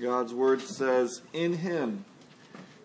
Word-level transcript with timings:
God's 0.00 0.32
word 0.32 0.60
says, 0.60 1.22
In 1.32 1.54
him 1.54 2.04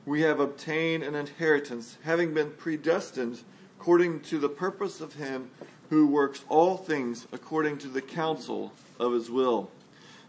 we 0.06 0.22
have 0.22 0.40
obtained 0.40 1.04
an 1.04 1.14
inheritance, 1.14 1.98
having 2.04 2.34
been 2.34 2.52
predestined 2.52 3.42
according 3.80 4.22
to 4.22 4.40
the 4.40 4.50
purpose 4.50 5.00
of 5.00 5.14
him 5.14 5.52
who 5.90 6.08
works 6.08 6.44
all 6.50 6.76
things 6.76 7.28
according 7.32 7.78
to 7.78 7.88
the 7.88 8.02
counsel 8.02 8.74
of 9.00 9.14
his 9.14 9.30
will, 9.30 9.70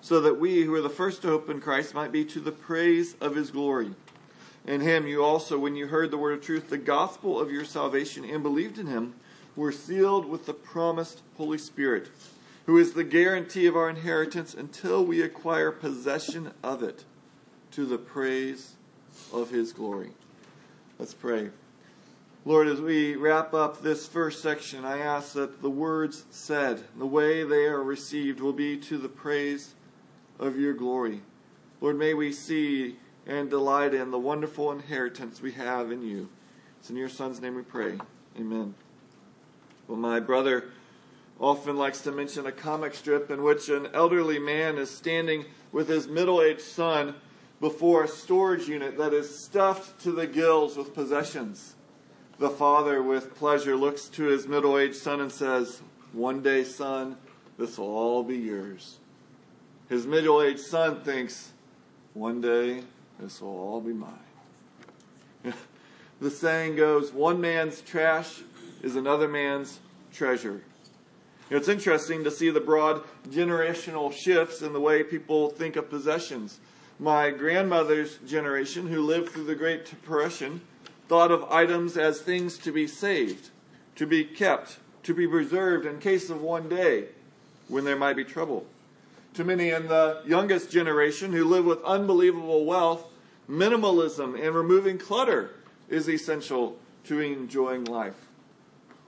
so 0.03 0.21
that 0.21 0.39
we 0.39 0.62
who 0.62 0.75
are 0.75 0.83
the 0.83 0.91
first 0.91 1.23
to 1.23 1.29
hope 1.29 1.49
in 1.49 1.60
Christ 1.60 1.94
might 1.94 2.12
be 2.12 2.24
to 2.26 2.40
the 2.40 2.53
praise 2.53 3.16
of 3.21 3.35
his 3.35 3.51
glory. 3.51 3.90
In 4.66 4.80
him 4.82 5.06
you 5.06 5.24
also, 5.24 5.58
when 5.58 5.76
you 5.76 5.87
heard 5.87 6.10
the 6.10 6.19
word 6.19 6.38
of 6.38 6.44
truth, 6.44 6.69
the 6.69 6.78
gospel 6.78 7.40
of 7.40 7.51
your 7.51 7.64
salvation, 7.64 8.24
and 8.24 8.42
believed 8.42 8.78
in 8.78 8.87
him, 8.87 9.14
were 9.56 9.72
sealed 9.72 10.26
with 10.26 10.44
the 10.44 10.54
promised 10.54 11.22
Holy 11.37 11.58
Spirit, 11.58 12.08
who 12.67 12.78
is 12.78 12.94
the 12.94 13.04
guarantee 13.04 13.67
of 13.67 13.76
our 13.76 13.90
inheritance 13.90 14.54
until 14.54 15.04
we 15.04 15.21
acquire 15.22 15.71
possession 15.71 16.52
of 16.62 16.83
it, 16.83 17.05
to 17.70 17.84
the 17.84 17.98
praise 17.98 18.75
of 19.33 19.51
his 19.51 19.73
glory. 19.73 20.11
Let's 20.98 21.15
pray. 21.15 21.51
Lord, 22.47 22.69
as 22.69 22.80
we 22.80 23.16
wrap 23.16 23.55
up 23.55 23.83
this 23.83 24.06
first 24.06 24.42
section, 24.42 24.84
I 24.84 24.98
ask 24.98 25.33
that 25.33 25.62
the 25.62 25.70
words 25.70 26.25
said, 26.30 26.83
the 26.97 27.06
way 27.06 27.42
they 27.42 27.65
are 27.65 27.83
received, 27.83 28.41
will 28.41 28.53
be 28.53 28.77
to 28.78 28.98
the 28.98 29.09
praise 29.09 29.75
of 30.39 30.59
your 30.59 30.75
glory. 30.75 31.23
Lord, 31.81 31.98
may 31.98 32.15
we 32.15 32.33
see 32.33 32.97
and 33.27 33.48
delight 33.48 33.95
in 33.95 34.11
the 34.11 34.19
wonderful 34.19 34.70
inheritance 34.70 35.41
we 35.41 35.53
have 35.53 35.91
in 35.91 36.03
you. 36.03 36.28
It's 36.81 36.91
in 36.91 36.97
your 36.97 37.09
Son's 37.09 37.41
name 37.41 37.55
we 37.55 37.62
pray. 37.62 37.98
Amen. 38.39 38.75
Well, 39.89 39.98
my 39.98 40.20
brother 40.20 40.65
often 41.41 41.77
likes 41.77 42.01
to 42.02 42.12
mention 42.12 42.47
a 42.47 42.52
comic 42.52 42.95
strip 42.95 43.30
in 43.30 43.42
which 43.42 43.69
an 43.69 43.88
elderly 43.92 44.38
man 44.38 44.79
is 44.79 44.91
standing 44.91 45.45
with 45.73 45.88
his 45.88 46.06
middle 46.06 46.41
aged 46.41 46.61
son 46.61 47.15
before 47.61 48.05
a 48.05 48.09
storage 48.09 48.69
unit 48.69 48.97
that 48.98 49.12
is 49.12 49.42
stuffed 49.42 50.00
to 50.03 50.12
the 50.12 50.27
gills 50.27 50.77
with 50.77 50.94
possessions. 50.94 51.75
The 52.39 52.50
father, 52.50 53.03
with 53.03 53.34
pleasure, 53.36 53.77
looks 53.77 54.09
to 54.11 54.25
his 54.25 54.47
middle 54.47 54.78
aged 54.78 54.97
son 54.97 55.20
and 55.20 55.31
says, 55.31 55.83
One 56.12 56.42
day, 56.42 56.64
son, 56.64 57.17
this 57.59 57.78
will 57.78 57.97
all 57.97 58.22
be 58.22 58.37
yours. 58.37 58.98
His 59.89 60.06
middle 60.06 60.42
aged 60.42 60.61
son 60.61 61.03
thinks, 61.03 61.53
One 62.12 62.41
day, 62.41 62.83
this 63.19 63.41
will 63.41 63.56
all 63.56 63.81
be 63.81 63.92
mine. 63.92 64.12
the 66.20 66.31
saying 66.31 66.77
goes, 66.77 67.12
One 67.12 67.41
man's 67.41 67.81
trash 67.81 68.42
is 68.83 68.97
another 68.97 69.28
man's 69.28 69.78
treasure. 70.12 70.62
It's 71.50 71.69
interesting 71.69 72.25
to 72.25 72.31
see 72.31 72.50
the 72.50 72.61
broad 72.61 73.03
generational 73.28 74.12
shifts 74.12 74.62
in 74.62 74.73
the 74.73 74.81
way 74.81 75.03
people 75.03 75.50
think 75.50 75.77
of 75.77 75.91
possessions. 75.91 76.59
My 76.98 77.31
grandmother's 77.31 78.19
generation, 78.27 78.89
who 78.89 79.03
lived 79.03 79.31
through 79.31 79.45
the 79.45 79.55
Great 79.55 79.84
Depression, 79.84 80.62
thought 81.09 81.31
of 81.31 81.45
items 81.45 81.97
as 81.97 82.20
things 82.20 82.56
to 82.59 82.72
be 82.72 82.87
saved, 82.87 83.50
to 83.97 84.06
be 84.06 84.25
kept, 84.25 84.78
to 85.03 85.12
be 85.12 85.28
preserved 85.28 85.84
in 85.87 85.98
case 85.98 86.31
of 86.31 86.41
one 86.41 86.69
day 86.69 87.06
when 87.69 87.84
there 87.84 87.97
might 87.97 88.17
be 88.17 88.25
trouble. 88.25 88.67
To 89.34 89.45
many 89.45 89.70
in 89.70 89.89
the 89.89 90.22
youngest 90.25 90.70
generation 90.70 91.33
who 91.33 91.45
live 91.45 91.65
with 91.65 91.83
unbelievable 91.83 92.65
wealth, 92.65 93.05
minimalism 93.50 94.41
and 94.41 94.55
removing 94.55 94.97
clutter 94.97 95.50
is 95.89 96.09
essential 96.09 96.78
to 97.05 97.20
enjoying 97.20 97.84
life. 97.84 98.28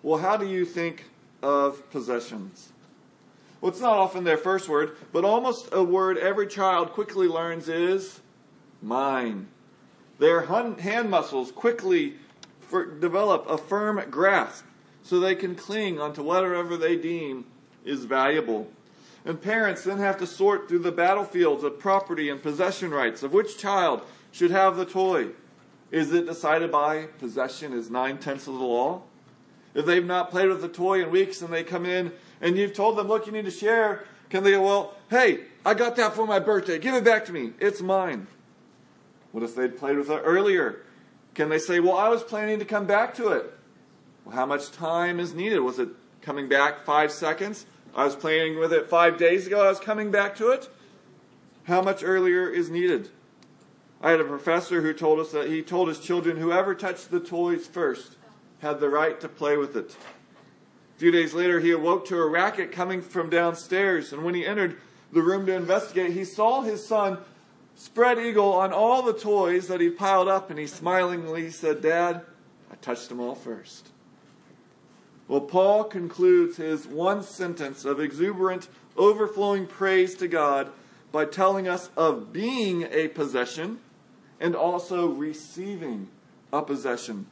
Well, 0.02 0.20
how 0.20 0.36
do 0.36 0.46
you 0.46 0.64
think 0.64 1.04
of 1.42 1.88
possessions? 1.90 2.72
Well, 3.60 3.70
it's 3.70 3.80
not 3.80 3.96
often 3.96 4.24
their 4.24 4.36
first 4.36 4.68
word, 4.68 4.96
but 5.12 5.24
almost 5.24 5.68
a 5.72 5.82
word 5.82 6.18
every 6.18 6.46
child 6.46 6.92
quickly 6.92 7.26
learns 7.26 7.68
is 7.68 8.20
mine. 8.82 9.48
Their 10.18 10.42
hand 10.42 11.10
muscles 11.10 11.50
quickly 11.50 12.14
develop 13.00 13.48
a 13.48 13.58
firm 13.58 14.02
grasp 14.10 14.64
so 15.02 15.20
they 15.20 15.34
can 15.34 15.54
cling 15.54 16.00
onto 16.00 16.22
whatever 16.22 16.76
they 16.76 16.96
deem 16.96 17.44
is 17.84 18.04
valuable. 18.04 18.68
And 19.24 19.40
parents 19.40 19.84
then 19.84 19.98
have 19.98 20.18
to 20.18 20.26
sort 20.26 20.68
through 20.68 20.80
the 20.80 20.92
battlefields 20.92 21.64
of 21.64 21.78
property 21.78 22.28
and 22.28 22.42
possession 22.42 22.90
rights 22.90 23.22
of 23.22 23.32
which 23.32 23.58
child 23.58 24.02
should 24.32 24.50
have 24.50 24.76
the 24.76 24.84
toy. 24.84 25.28
Is 25.90 26.12
it 26.12 26.26
decided 26.26 26.70
by 26.70 27.06
possession 27.18 27.72
is 27.72 27.90
nine 27.90 28.18
tenths 28.18 28.46
of 28.46 28.54
the 28.54 28.64
law? 28.64 29.02
If 29.76 29.84
they've 29.84 30.04
not 30.04 30.30
played 30.30 30.48
with 30.48 30.62
the 30.62 30.68
toy 30.68 31.02
in 31.02 31.10
weeks 31.10 31.42
and 31.42 31.52
they 31.52 31.62
come 31.62 31.84
in 31.84 32.10
and 32.40 32.56
you've 32.56 32.72
told 32.72 32.96
them, 32.96 33.08
look, 33.08 33.26
you 33.26 33.32
need 33.32 33.44
to 33.44 33.50
share, 33.50 34.06
can 34.30 34.42
they 34.42 34.52
go, 34.52 34.62
well, 34.62 34.94
hey, 35.10 35.40
I 35.66 35.74
got 35.74 35.96
that 35.96 36.14
for 36.14 36.26
my 36.26 36.38
birthday. 36.38 36.78
Give 36.78 36.94
it 36.94 37.04
back 37.04 37.26
to 37.26 37.32
me. 37.32 37.52
It's 37.60 37.82
mine. 37.82 38.26
What 39.32 39.44
if 39.44 39.54
they'd 39.54 39.76
played 39.76 39.98
with 39.98 40.08
it 40.08 40.22
earlier? 40.24 40.82
Can 41.34 41.50
they 41.50 41.58
say, 41.58 41.78
well, 41.78 41.94
I 41.94 42.08
was 42.08 42.22
planning 42.22 42.58
to 42.58 42.64
come 42.64 42.86
back 42.86 43.14
to 43.16 43.28
it? 43.28 43.52
Well, 44.24 44.34
how 44.34 44.46
much 44.46 44.72
time 44.72 45.20
is 45.20 45.34
needed? 45.34 45.58
Was 45.58 45.78
it 45.78 45.90
coming 46.22 46.48
back 46.48 46.86
five 46.86 47.12
seconds? 47.12 47.66
I 47.94 48.04
was 48.04 48.16
playing 48.16 48.58
with 48.58 48.72
it 48.72 48.88
five 48.88 49.18
days 49.18 49.46
ago. 49.46 49.62
I 49.62 49.68
was 49.68 49.78
coming 49.78 50.10
back 50.10 50.36
to 50.36 50.52
it. 50.52 50.70
How 51.64 51.82
much 51.82 52.02
earlier 52.02 52.48
is 52.48 52.70
needed? 52.70 53.10
I 54.00 54.12
had 54.12 54.20
a 54.20 54.24
professor 54.24 54.80
who 54.80 54.94
told 54.94 55.20
us 55.20 55.32
that 55.32 55.48
he 55.48 55.60
told 55.60 55.88
his 55.88 56.00
children 56.00 56.38
whoever 56.38 56.74
touched 56.74 57.10
the 57.10 57.20
toys 57.20 57.66
first 57.66 58.16
had 58.60 58.80
the 58.80 58.88
right 58.88 59.20
to 59.20 59.28
play 59.28 59.56
with 59.56 59.76
it. 59.76 59.96
A 60.96 60.98
few 60.98 61.10
days 61.10 61.34
later, 61.34 61.60
he 61.60 61.72
awoke 61.72 62.06
to 62.06 62.18
a 62.18 62.26
racket 62.26 62.72
coming 62.72 63.02
from 63.02 63.28
downstairs, 63.28 64.12
and 64.12 64.24
when 64.24 64.34
he 64.34 64.46
entered 64.46 64.78
the 65.12 65.22
room 65.22 65.46
to 65.46 65.54
investigate, 65.54 66.12
he 66.12 66.24
saw 66.24 66.62
his 66.62 66.86
son 66.86 67.18
spread 67.74 68.18
eagle 68.18 68.52
on 68.52 68.72
all 68.72 69.02
the 69.02 69.12
toys 69.12 69.68
that 69.68 69.80
he 69.80 69.90
piled 69.90 70.28
up, 70.28 70.48
and 70.48 70.58
he 70.58 70.66
smilingly 70.66 71.50
said, 71.50 71.82
Dad, 71.82 72.22
I 72.70 72.74
touched 72.76 73.10
them 73.10 73.20
all 73.20 73.34
first. 73.34 73.88
Well, 75.28 75.40
Paul 75.40 75.84
concludes 75.84 76.56
his 76.56 76.86
one 76.86 77.22
sentence 77.22 77.84
of 77.84 78.00
exuberant, 78.00 78.68
overflowing 78.96 79.66
praise 79.66 80.14
to 80.16 80.28
God 80.28 80.70
by 81.12 81.24
telling 81.24 81.68
us 81.68 81.90
of 81.96 82.32
being 82.32 82.86
a 82.90 83.08
possession 83.08 83.80
and 84.40 84.54
also 84.54 85.08
receiving 85.08 86.08
a 86.52 86.62
possession. 86.62 87.26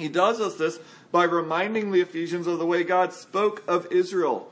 He 0.00 0.08
does 0.08 0.40
us 0.40 0.56
this 0.56 0.78
by 1.12 1.24
reminding 1.24 1.90
the 1.90 2.00
Ephesians 2.00 2.46
of 2.46 2.58
the 2.58 2.66
way 2.66 2.82
God 2.84 3.12
spoke 3.12 3.62
of 3.68 3.86
Israel. 3.92 4.50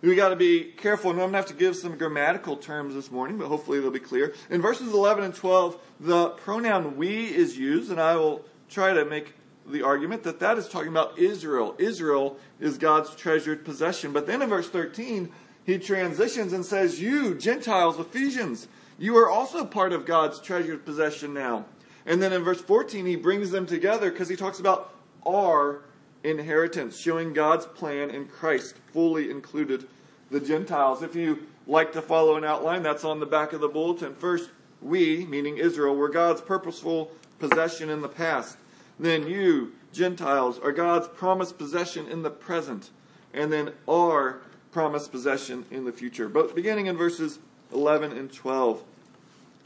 We 0.00 0.14
got 0.14 0.28
to 0.28 0.36
be 0.36 0.64
careful, 0.64 1.10
and 1.10 1.18
I'm 1.18 1.24
going 1.24 1.32
to 1.32 1.38
have 1.38 1.46
to 1.46 1.54
give 1.54 1.74
some 1.74 1.98
grammatical 1.98 2.56
terms 2.56 2.94
this 2.94 3.10
morning, 3.10 3.36
but 3.36 3.48
hopefully 3.48 3.80
they'll 3.80 3.90
be 3.90 3.98
clear. 3.98 4.32
In 4.48 4.62
verses 4.62 4.92
11 4.92 5.24
and 5.24 5.34
12, 5.34 5.80
the 5.98 6.28
pronoun 6.30 6.96
we 6.96 7.26
is 7.26 7.58
used, 7.58 7.90
and 7.90 8.00
I 8.00 8.14
will 8.14 8.44
try 8.68 8.92
to 8.92 9.04
make 9.04 9.34
the 9.66 9.82
argument 9.82 10.22
that 10.22 10.40
that 10.40 10.56
is 10.56 10.68
talking 10.68 10.90
about 10.90 11.18
Israel. 11.18 11.74
Israel 11.78 12.36
is 12.60 12.78
God's 12.78 13.14
treasured 13.16 13.64
possession. 13.64 14.12
But 14.12 14.26
then 14.26 14.40
in 14.40 14.48
verse 14.48 14.68
13, 14.68 15.30
he 15.64 15.78
transitions 15.78 16.52
and 16.52 16.64
says, 16.64 17.00
You, 17.00 17.34
Gentiles, 17.34 17.98
Ephesians, 17.98 18.68
you 18.98 19.16
are 19.16 19.28
also 19.28 19.64
part 19.64 19.92
of 19.92 20.06
God's 20.06 20.40
treasured 20.40 20.84
possession 20.84 21.34
now. 21.34 21.66
And 22.08 22.22
then 22.22 22.32
in 22.32 22.42
verse 22.42 22.62
14, 22.62 23.04
he 23.04 23.16
brings 23.16 23.50
them 23.50 23.66
together 23.66 24.10
because 24.10 24.30
he 24.30 24.34
talks 24.34 24.58
about 24.58 24.94
our 25.26 25.82
inheritance, 26.24 26.98
showing 26.98 27.34
God's 27.34 27.66
plan 27.66 28.08
in 28.08 28.26
Christ 28.26 28.76
fully 28.94 29.30
included 29.30 29.86
the 30.30 30.40
Gentiles. 30.40 31.02
If 31.02 31.14
you 31.14 31.46
like 31.66 31.92
to 31.92 32.00
follow 32.00 32.36
an 32.36 32.44
outline, 32.44 32.82
that's 32.82 33.04
on 33.04 33.20
the 33.20 33.26
back 33.26 33.52
of 33.52 33.60
the 33.60 33.68
bulletin. 33.68 34.14
First, 34.14 34.48
we, 34.80 35.26
meaning 35.26 35.58
Israel, 35.58 35.94
were 35.94 36.08
God's 36.08 36.40
purposeful 36.40 37.12
possession 37.38 37.90
in 37.90 38.00
the 38.00 38.08
past. 38.08 38.56
Then 38.98 39.26
you, 39.26 39.74
Gentiles, 39.92 40.58
are 40.58 40.72
God's 40.72 41.08
promised 41.08 41.58
possession 41.58 42.08
in 42.08 42.22
the 42.22 42.30
present. 42.30 42.88
And 43.34 43.52
then 43.52 43.72
our 43.86 44.40
promised 44.72 45.12
possession 45.12 45.66
in 45.70 45.84
the 45.84 45.92
future. 45.92 46.30
But 46.30 46.54
beginning 46.54 46.86
in 46.86 46.96
verses 46.96 47.38
11 47.70 48.12
and 48.12 48.32
12. 48.32 48.82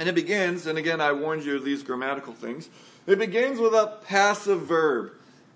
And 0.03 0.09
it 0.09 0.17
begins, 0.17 0.67
and 0.67 0.79
again, 0.79 1.01
I 1.01 1.13
warned 1.13 1.45
you 1.45 1.55
of 1.55 1.65
these 1.65 1.85
grammatical 1.85 2.33
things. 2.33 2.69
It 3.07 3.21
begins 3.21 3.61
with 3.61 3.73
a 3.73 3.99
passive 4.05 4.63
verb. 4.63 5.13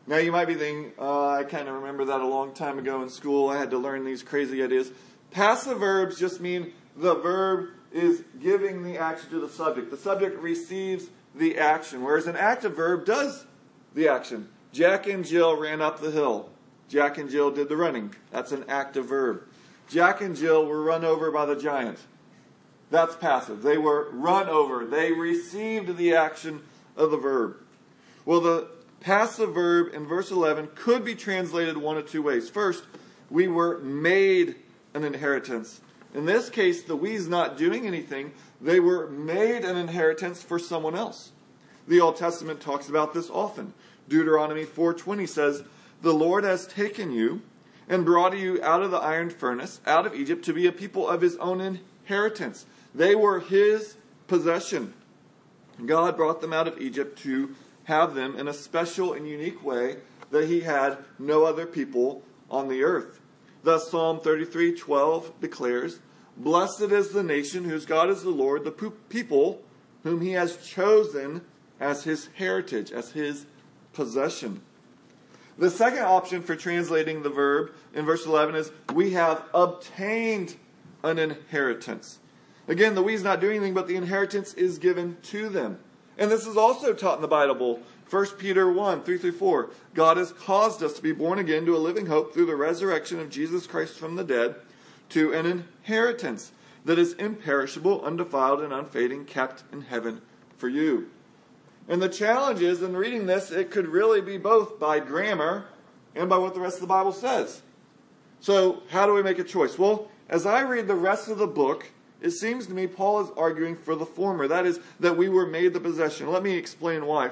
Now, 0.06 0.18
you 0.18 0.30
might 0.30 0.44
be 0.44 0.54
thinking, 0.54 0.92
uh, 1.00 1.30
I 1.30 1.42
kind 1.42 1.66
of 1.66 1.74
remember 1.74 2.04
that 2.04 2.20
a 2.20 2.26
long 2.28 2.54
time 2.54 2.78
ago 2.78 3.02
in 3.02 3.08
school. 3.08 3.48
I 3.48 3.56
had 3.56 3.72
to 3.72 3.78
learn 3.78 4.04
these 4.04 4.22
crazy 4.22 4.62
ideas. 4.62 4.92
Passive 5.32 5.80
verbs 5.80 6.16
just 6.16 6.40
mean 6.40 6.72
the 6.96 7.16
verb 7.16 7.70
is 7.90 8.22
giving 8.40 8.84
the 8.84 8.98
action 8.98 9.30
to 9.30 9.40
the 9.40 9.48
subject. 9.48 9.90
The 9.90 9.96
subject 9.96 10.40
receives 10.40 11.06
the 11.34 11.58
action, 11.58 12.04
whereas 12.04 12.28
an 12.28 12.36
active 12.36 12.76
verb 12.76 13.04
does 13.04 13.46
the 13.94 14.06
action. 14.06 14.48
Jack 14.72 15.08
and 15.08 15.26
Jill 15.26 15.56
ran 15.56 15.82
up 15.82 16.00
the 16.00 16.12
hill. 16.12 16.50
Jack 16.88 17.18
and 17.18 17.28
Jill 17.28 17.50
did 17.50 17.68
the 17.68 17.76
running. 17.76 18.14
That's 18.30 18.52
an 18.52 18.64
active 18.68 19.06
verb. 19.06 19.42
Jack 19.88 20.20
and 20.20 20.36
Jill 20.36 20.66
were 20.66 20.84
run 20.84 21.04
over 21.04 21.32
by 21.32 21.46
the 21.46 21.56
giant. 21.56 21.98
That's 22.90 23.16
passive. 23.16 23.62
They 23.62 23.78
were 23.78 24.08
run 24.12 24.48
over. 24.48 24.84
They 24.84 25.12
received 25.12 25.96
the 25.96 26.14
action 26.14 26.62
of 26.96 27.10
the 27.10 27.16
verb. 27.16 27.56
Well, 28.24 28.40
the 28.40 28.68
passive 29.00 29.54
verb 29.54 29.92
in 29.94 30.06
verse 30.06 30.30
11 30.30 30.70
could 30.74 31.04
be 31.04 31.14
translated 31.14 31.76
one 31.76 31.96
of 31.96 32.08
two 32.08 32.22
ways. 32.22 32.48
First, 32.48 32.84
we 33.30 33.48
were 33.48 33.78
made 33.78 34.56
an 34.94 35.04
inheritance. 35.04 35.80
In 36.14 36.24
this 36.26 36.48
case, 36.48 36.82
the 36.82 36.96
we's 36.96 37.28
not 37.28 37.58
doing 37.58 37.86
anything. 37.86 38.32
They 38.60 38.80
were 38.80 39.08
made 39.08 39.64
an 39.64 39.76
inheritance 39.76 40.42
for 40.42 40.58
someone 40.58 40.94
else. 40.94 41.32
The 41.86 42.00
Old 42.00 42.16
Testament 42.16 42.60
talks 42.60 42.88
about 42.88 43.14
this 43.14 43.30
often. 43.30 43.74
Deuteronomy 44.08 44.64
4:20 44.64 45.26
says, 45.26 45.62
"The 46.02 46.14
Lord 46.14 46.44
has 46.44 46.66
taken 46.66 47.12
you 47.12 47.42
and 47.88 48.04
brought 48.04 48.36
you 48.36 48.62
out 48.62 48.82
of 48.82 48.90
the 48.90 48.98
iron 48.98 49.30
furnace, 49.30 49.80
out 49.86 50.06
of 50.06 50.14
Egypt, 50.14 50.44
to 50.46 50.52
be 50.52 50.66
a 50.66 50.72
people 50.72 51.08
of 51.08 51.20
his 51.20 51.36
own 51.36 51.60
inheritance. 51.60 52.66
They 52.96 53.14
were 53.14 53.40
his 53.40 53.96
possession. 54.26 54.94
God 55.84 56.16
brought 56.16 56.40
them 56.40 56.54
out 56.54 56.66
of 56.66 56.80
Egypt 56.80 57.18
to 57.20 57.54
have 57.84 58.14
them 58.14 58.34
in 58.36 58.48
a 58.48 58.54
special 58.54 59.12
and 59.12 59.28
unique 59.28 59.62
way 59.62 59.98
that 60.30 60.46
he 60.46 60.60
had 60.60 61.04
no 61.18 61.44
other 61.44 61.66
people 61.66 62.22
on 62.50 62.68
the 62.68 62.82
earth. 62.82 63.20
Thus 63.62 63.90
Psalm 63.90 64.18
33:12 64.20 65.38
declares, 65.42 66.00
"Blessed 66.38 66.90
is 66.90 67.10
the 67.10 67.22
nation 67.22 67.64
whose 67.64 67.84
God 67.84 68.08
is 68.08 68.22
the 68.22 68.30
Lord, 68.30 68.64
the 68.64 68.90
people 69.10 69.62
whom 70.02 70.22
he 70.22 70.32
has 70.32 70.56
chosen 70.56 71.42
as 71.78 72.04
his 72.04 72.30
heritage, 72.36 72.90
as 72.92 73.12
his 73.12 73.44
possession." 73.92 74.62
The 75.58 75.70
second 75.70 76.04
option 76.04 76.42
for 76.42 76.56
translating 76.56 77.22
the 77.22 77.28
verb 77.28 77.72
in 77.92 78.06
verse 78.06 78.24
11 78.24 78.54
is 78.54 78.72
we 78.94 79.10
have 79.10 79.44
obtained 79.52 80.56
an 81.02 81.18
inheritance. 81.18 82.20
Again, 82.68 82.94
the 82.94 83.02
we 83.02 83.14
is 83.14 83.22
not 83.22 83.40
doing 83.40 83.56
anything, 83.56 83.74
but 83.74 83.86
the 83.86 83.96
inheritance 83.96 84.54
is 84.54 84.78
given 84.78 85.16
to 85.24 85.48
them. 85.48 85.78
And 86.18 86.30
this 86.30 86.46
is 86.46 86.56
also 86.56 86.92
taught 86.92 87.16
in 87.16 87.22
the 87.22 87.28
Bible. 87.28 87.80
1 88.08 88.26
Peter 88.38 88.70
1 88.70 89.02
3 89.02 89.18
through 89.18 89.32
4. 89.32 89.70
God 89.94 90.16
has 90.16 90.32
caused 90.32 90.82
us 90.82 90.94
to 90.94 91.02
be 91.02 91.12
born 91.12 91.38
again 91.38 91.66
to 91.66 91.76
a 91.76 91.78
living 91.78 92.06
hope 92.06 92.32
through 92.32 92.46
the 92.46 92.56
resurrection 92.56 93.20
of 93.20 93.30
Jesus 93.30 93.66
Christ 93.66 93.98
from 93.98 94.16
the 94.16 94.24
dead 94.24 94.56
to 95.10 95.32
an 95.32 95.46
inheritance 95.46 96.52
that 96.84 96.98
is 96.98 97.14
imperishable, 97.14 98.02
undefiled, 98.02 98.60
and 98.60 98.72
unfading, 98.72 99.24
kept 99.24 99.64
in 99.72 99.82
heaven 99.82 100.22
for 100.56 100.68
you. 100.68 101.10
And 101.88 102.00
the 102.00 102.08
challenge 102.08 102.62
is 102.62 102.82
in 102.82 102.96
reading 102.96 103.26
this, 103.26 103.50
it 103.50 103.70
could 103.70 103.88
really 103.88 104.20
be 104.20 104.38
both 104.38 104.78
by 104.78 105.00
grammar 105.00 105.66
and 106.14 106.28
by 106.28 106.38
what 106.38 106.54
the 106.54 106.60
rest 106.60 106.76
of 106.76 106.80
the 106.82 106.86
Bible 106.86 107.12
says. 107.12 107.62
So, 108.40 108.82
how 108.90 109.06
do 109.06 109.14
we 109.14 109.22
make 109.22 109.38
a 109.38 109.44
choice? 109.44 109.78
Well, 109.78 110.08
as 110.28 110.46
I 110.46 110.60
read 110.60 110.88
the 110.88 110.94
rest 110.94 111.28
of 111.28 111.38
the 111.38 111.46
book, 111.46 111.90
it 112.20 112.30
seems 112.30 112.66
to 112.66 112.74
me 112.74 112.86
Paul 112.86 113.20
is 113.20 113.30
arguing 113.36 113.76
for 113.76 113.94
the 113.94 114.06
former. 114.06 114.48
That 114.48 114.66
is, 114.66 114.80
that 115.00 115.16
we 115.16 115.28
were 115.28 115.46
made 115.46 115.72
the 115.72 115.80
possession. 115.80 116.30
Let 116.30 116.42
me 116.42 116.56
explain 116.56 117.06
why. 117.06 117.30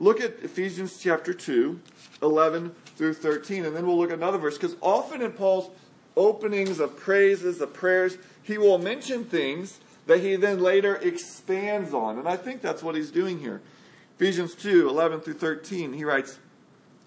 Look 0.00 0.20
at 0.20 0.38
Ephesians 0.42 0.98
chapter 1.00 1.32
2, 1.32 1.80
11 2.22 2.74
through 2.96 3.14
13, 3.14 3.64
and 3.64 3.74
then 3.74 3.86
we'll 3.86 3.98
look 3.98 4.10
at 4.10 4.18
another 4.18 4.38
verse. 4.38 4.56
Because 4.56 4.76
often 4.80 5.22
in 5.22 5.32
Paul's 5.32 5.70
openings 6.16 6.78
of 6.78 6.96
praises, 6.96 7.60
of 7.60 7.72
prayers, 7.72 8.18
he 8.42 8.58
will 8.58 8.78
mention 8.78 9.24
things 9.24 9.80
that 10.06 10.20
he 10.20 10.36
then 10.36 10.60
later 10.60 10.96
expands 10.96 11.92
on. 11.92 12.18
And 12.18 12.28
I 12.28 12.36
think 12.36 12.60
that's 12.60 12.82
what 12.82 12.94
he's 12.94 13.10
doing 13.10 13.40
here. 13.40 13.60
Ephesians 14.16 14.54
2 14.54 14.88
11 14.88 15.20
through 15.20 15.34
13, 15.34 15.94
he 15.94 16.04
writes, 16.04 16.38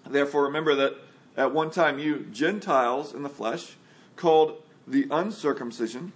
Therefore, 0.06 0.44
remember 0.44 0.74
that 0.74 0.96
at 1.36 1.52
one 1.52 1.70
time 1.70 1.98
you 1.98 2.26
Gentiles 2.32 3.14
in 3.14 3.22
the 3.22 3.28
flesh, 3.28 3.76
called 4.16 4.62
the 4.86 5.06
uncircumcision 5.10 6.12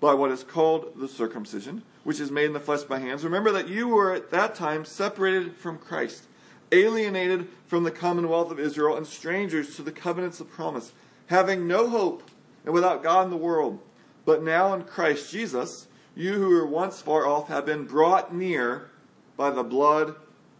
by 0.00 0.14
what 0.14 0.30
is 0.30 0.42
called 0.42 0.92
the 0.96 1.06
circumcision, 1.06 1.82
which 2.02 2.18
is 2.18 2.30
made 2.30 2.46
in 2.46 2.52
the 2.54 2.60
flesh 2.60 2.82
by 2.82 2.98
hands, 2.98 3.22
remember 3.22 3.52
that 3.52 3.68
you 3.68 3.88
were 3.88 4.14
at 4.14 4.30
that 4.30 4.54
time 4.54 4.84
separated 4.84 5.54
from 5.54 5.78
Christ, 5.78 6.24
alienated 6.72 7.48
from 7.66 7.84
the 7.84 7.90
commonwealth 7.90 8.50
of 8.50 8.58
Israel, 8.58 8.96
and 8.96 9.06
strangers 9.06 9.76
to 9.76 9.82
the 9.82 9.92
covenants 9.92 10.40
of 10.40 10.50
promise, 10.50 10.92
having 11.26 11.68
no 11.68 11.88
hope 11.88 12.22
and 12.64 12.72
without 12.72 13.02
God 13.02 13.24
in 13.24 13.30
the 13.30 13.36
world. 13.36 13.78
But 14.24 14.42
now 14.42 14.72
in 14.74 14.84
Christ 14.84 15.30
Jesus, 15.30 15.86
you 16.14 16.34
who 16.34 16.48
were 16.48 16.66
once 16.66 17.00
far 17.00 17.26
off 17.26 17.48
have 17.48 17.66
been 17.66 17.84
brought 17.84 18.34
near 18.34 18.90
by 19.36 19.50
the 19.50 19.62
blood 19.62 20.14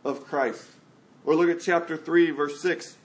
of 0.04 0.24
Christ. 0.24 0.64
Or 1.24 1.34
look 1.34 1.50
at 1.50 1.60
chapter 1.62 1.96
3, 1.96 2.30
verse 2.30 2.60
6. 2.60 2.96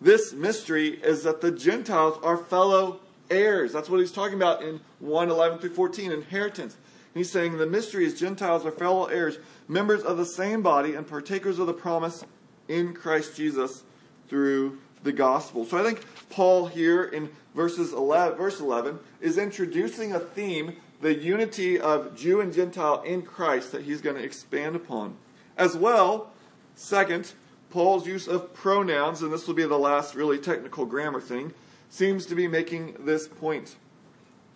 This 0.00 0.32
mystery 0.32 1.00
is 1.02 1.22
that 1.22 1.40
the 1.40 1.50
Gentiles 1.50 2.18
are 2.22 2.36
fellow 2.36 3.00
heirs. 3.30 3.72
That's 3.72 3.88
what 3.88 4.00
he's 4.00 4.12
talking 4.12 4.36
about 4.36 4.62
in 4.62 4.80
1 5.00 5.30
11 5.30 5.58
through 5.58 5.74
14, 5.74 6.12
inheritance. 6.12 6.76
He's 7.14 7.30
saying 7.30 7.58
the 7.58 7.66
mystery 7.66 8.04
is 8.04 8.18
Gentiles 8.18 8.66
are 8.66 8.72
fellow 8.72 9.06
heirs, 9.06 9.38
members 9.68 10.02
of 10.02 10.16
the 10.16 10.26
same 10.26 10.62
body, 10.62 10.94
and 10.94 11.06
partakers 11.06 11.58
of 11.58 11.66
the 11.66 11.72
promise 11.72 12.24
in 12.68 12.92
Christ 12.92 13.36
Jesus 13.36 13.84
through 14.28 14.78
the 15.04 15.12
gospel. 15.12 15.64
So 15.64 15.78
I 15.78 15.82
think 15.84 16.04
Paul 16.30 16.66
here 16.66 17.04
in 17.04 17.30
verses 17.54 17.92
11, 17.92 18.36
verse 18.36 18.58
11 18.58 18.98
is 19.20 19.38
introducing 19.38 20.12
a 20.12 20.18
theme 20.18 20.76
the 21.00 21.14
unity 21.14 21.78
of 21.78 22.16
Jew 22.16 22.40
and 22.40 22.52
Gentile 22.52 23.02
in 23.02 23.22
Christ 23.22 23.72
that 23.72 23.82
he's 23.82 24.00
going 24.00 24.16
to 24.16 24.22
expand 24.22 24.74
upon. 24.74 25.16
As 25.56 25.76
well, 25.76 26.32
second, 26.74 27.34
Paul's 27.68 28.06
use 28.06 28.26
of 28.26 28.54
pronouns, 28.54 29.20
and 29.20 29.30
this 29.30 29.46
will 29.46 29.54
be 29.54 29.64
the 29.64 29.78
last 29.78 30.14
really 30.14 30.38
technical 30.38 30.86
grammar 30.86 31.20
thing, 31.20 31.52
seems 31.94 32.26
to 32.26 32.34
be 32.34 32.48
making 32.48 32.96
this 33.00 33.28
point. 33.28 33.76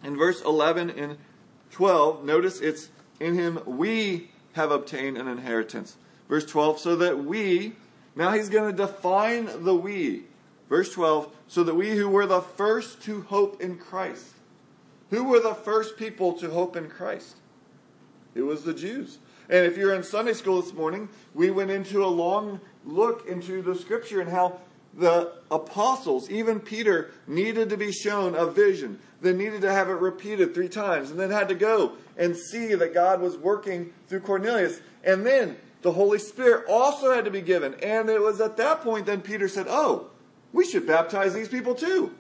In 0.03 0.17
verse 0.17 0.43
11 0.43 0.91
and 0.91 1.19
12, 1.71 2.25
notice 2.25 2.61
it's 2.61 2.89
in 3.21 3.35
him 3.35 3.61
we 3.67 4.31
have 4.55 4.71
obtained 4.71 5.17
an 5.17 5.29
inheritance. 5.29 5.97
Verse 6.29 6.45
12, 6.45 6.79
so 6.79 6.97
that 6.97 7.25
we, 7.25 7.75
now 8.17 8.33
he's 8.33 8.49
going 8.49 8.71
to 8.71 8.77
define 8.77 9.65
the 9.65 9.75
we. 9.75 10.25
Verse 10.69 10.93
12, 10.93 11.35
so 11.47 11.65
that 11.65 11.75
we 11.75 11.91
who 11.91 12.09
were 12.09 12.27
the 12.27 12.43
first 12.43 13.03
to 13.03 13.23
hope 13.23 13.61
in 13.61 13.79
Christ 13.79 14.35
who 15.11 15.25
were 15.25 15.41
the 15.41 15.55
first 15.55 15.97
people 15.97 16.33
to 16.35 16.51
hope 16.51 16.77
in 16.77 16.89
Christ? 16.89 17.37
It 18.35 18.43
was 18.43 18.65
the 18.65 18.75
Jews. 18.75 19.19
And 19.49 19.65
if 19.65 19.77
you're 19.77 19.95
in 19.95 20.03
Sunday 20.03 20.35
school 20.35 20.61
this 20.61 20.75
morning, 20.75 21.09
we 21.35 21.51
went 21.51 21.71
into 21.71 22.05
a 22.05 22.07
long 22.07 22.61
look 22.85 23.27
into 23.27 23.63
the 23.63 23.75
scripture 23.75 24.21
and 24.21 24.31
how 24.31 24.61
the 24.95 25.33
apostles, 25.51 26.31
even 26.31 26.61
Peter, 26.61 27.11
needed 27.27 27.71
to 27.71 27.77
be 27.77 27.93
shown 27.93 28.35
a 28.35 28.47
vision. 28.47 28.99
They 29.21 29.33
needed 29.33 29.63
to 29.63 29.73
have 29.73 29.89
it 29.89 29.95
repeated 29.95 30.55
three 30.55 30.69
times 30.69 31.11
and 31.11 31.19
then 31.19 31.31
had 31.31 31.49
to 31.49 31.55
go 31.55 31.93
and 32.17 32.37
see 32.37 32.75
that 32.75 32.95
God 32.95 33.21
was 33.21 33.37
working 33.37 33.93
through 34.09 34.21
Cornelius. 34.21 34.81
And 35.05 35.27
then 35.27 35.57
the 35.83 35.93
Holy 35.93 36.19
Spirit 36.19 36.67
also 36.69 37.13
had 37.13 37.25
to 37.25 37.31
be 37.31 37.41
given. 37.41 37.75
And 37.75 38.09
it 38.09 38.21
was 38.21 38.41
at 38.41 38.57
that 38.57 38.83
point 38.83 39.07
then 39.07 39.21
Peter 39.21 39.49
said, 39.49 39.67
Oh, 39.69 40.11
we 40.53 40.65
should 40.65 40.87
baptize 40.87 41.35
these 41.35 41.49
people 41.49 41.75
too. 41.75 42.15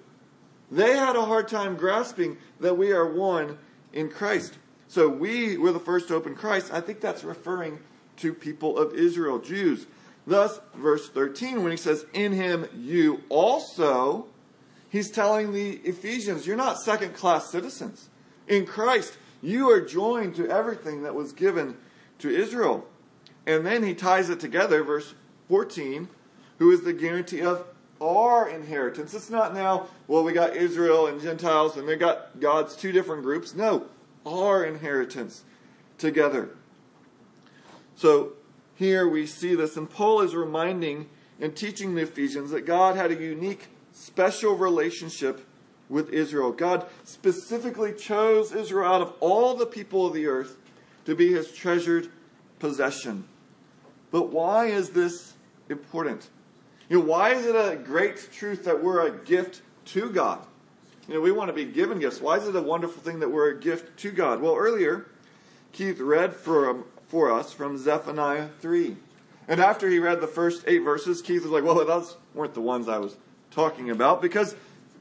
They 0.71 0.97
had 0.97 1.17
a 1.17 1.25
hard 1.25 1.49
time 1.49 1.77
grasping 1.77 2.37
that 2.61 2.77
we 2.77 2.93
are 2.93 3.11
one 3.11 3.59
in 3.93 4.11
Christ. 4.11 4.59
So 4.87 5.09
we 5.09 5.57
were 5.57 5.73
the 5.73 5.81
first 5.81 6.09
to 6.09 6.15
open 6.15 6.35
Christ. 6.35 6.73
I 6.73 6.81
think 6.81 7.01
that's 7.01 7.25
referring 7.25 7.79
to 8.19 8.35
people 8.35 8.79
of 8.79 8.95
Israel, 8.95 9.39
Jews. 9.39 9.87
Thus, 10.29 10.61
verse 10.75 11.09
13, 11.09 11.63
when 11.63 11.71
he 11.71 11.79
says, 11.79 12.05
In 12.13 12.33
him 12.33 12.67
you 12.77 13.23
also, 13.31 14.27
he's 14.91 15.11
telling 15.11 15.55
the 15.55 15.77
Ephesians, 15.85 16.47
You're 16.47 16.55
not 16.55 16.79
second 16.79 17.15
class 17.15 17.51
citizens. 17.51 18.11
In 18.47 18.67
Christ, 18.67 19.17
you 19.41 19.71
are 19.71 19.81
joined 19.81 20.37
to 20.37 20.47
everything 20.47 21.03
that 21.03 21.15
was 21.15 21.33
given 21.33 21.79
to 22.19 22.29
Israel. 22.29 22.87
And 23.47 23.65
then 23.65 23.83
he 23.83 23.95
ties 23.95 24.29
it 24.29 24.39
together, 24.39 24.85
verse 24.85 25.15
14, 25.49 26.09
who 26.59 26.71
is 26.73 26.83
the 26.83 26.93
guarantee 26.93 27.41
of 27.41 27.65
our 27.99 28.51
inheritance. 28.51 29.15
It's 29.15 29.31
not 29.31 29.55
now, 29.55 29.89
well, 30.09 30.25
we 30.25 30.35
got 30.35 30.55
Israel 30.55 31.07
and 31.07 31.23
Gentiles 31.23 31.79
and 31.79 31.89
they 31.89 31.97
got 31.97 32.39
God's 32.39 32.77
two 32.77 32.93
different 32.93 33.23
groups. 33.23 33.55
No, 33.55 33.87
our 34.27 34.63
inheritance 34.63 35.45
together. 35.97 36.51
So 37.97 38.35
here 38.79 39.09
we 39.09 39.27
see 39.27 39.57
this, 39.57 39.77
and 39.77 39.91
Paul 39.91 40.21
is 40.21 40.37
reminding 40.37 41.09
and 41.41 41.57
teaching 41.57 41.95
the 41.95 42.03
Ephesians 42.03 42.53
that 42.53 42.65
God 42.65 42.95
had 42.95 43.11
a 43.11 43.21
unique, 43.21 43.67
special 43.93 44.57
relationship 44.57 45.45
with 45.89 46.11
Israel. 46.11 46.53
God 46.53 46.87
specifically 47.03 47.93
chose 47.93 48.53
Israel 48.53 48.89
out 48.89 49.03
of 49.03 49.15
all 49.19 49.55
the 49.55 49.67
people 49.67 50.07
of 50.07 50.15
the 50.15 50.27
earth 50.27 50.57
to 51.07 51.17
be 51.17 51.33
his 51.33 51.53
treasured 51.53 52.09
possession. 52.61 53.25
But 54.13 54.31
why 54.31 54.67
is 54.67 54.91
this 54.91 55.35
important? 55.69 56.29
You 56.89 57.01
know, 57.01 57.05
why 57.05 57.31
is 57.35 57.47
it 57.47 57.57
a 57.57 57.77
great 57.77 58.31
truth 58.33 58.65
that 58.65 58.83
we're 58.83 59.07
a 59.07 59.25
gift 59.25 59.63
to 59.87 60.09
God? 60.11 60.47
You 61.09 61.15
know, 61.15 61.21
we 61.21 61.33
want 61.33 61.49
to 61.49 61.55
be 61.55 61.65
given 61.65 61.99
gifts. 61.99 62.21
Why 62.21 62.37
is 62.37 62.47
it 62.47 62.55
a 62.55 62.63
wonderful 62.63 63.03
thing 63.03 63.19
that 63.21 63.31
we're 63.31 63.51
a 63.51 63.59
gift 63.59 63.99
to 64.01 64.13
God? 64.13 64.41
Well, 64.41 64.55
earlier, 64.55 65.07
Keith 65.73 65.99
read 65.99 66.35
for, 66.35 66.71
um, 66.71 66.85
for 67.09 67.33
us 67.33 67.53
from 67.53 67.79
Zephaniah 67.79 68.49
3. 68.61 68.97
And 69.49 69.61
after 69.61 69.89
he 69.89 69.99
read 69.99 70.21
the 70.21 70.27
first 70.27 70.65
eight 70.67 70.81
verses, 70.81 71.23
Keith 71.23 71.43
was 71.43 71.51
like, 71.51 71.65
well, 71.65 71.85
those 71.85 72.17
weren't 72.35 72.55
the 72.55 72.61
ones 72.61 72.89
I 72.89 72.99
was 72.99 73.17
talking 73.51 73.91
about 73.91 74.21
because 74.21 74.55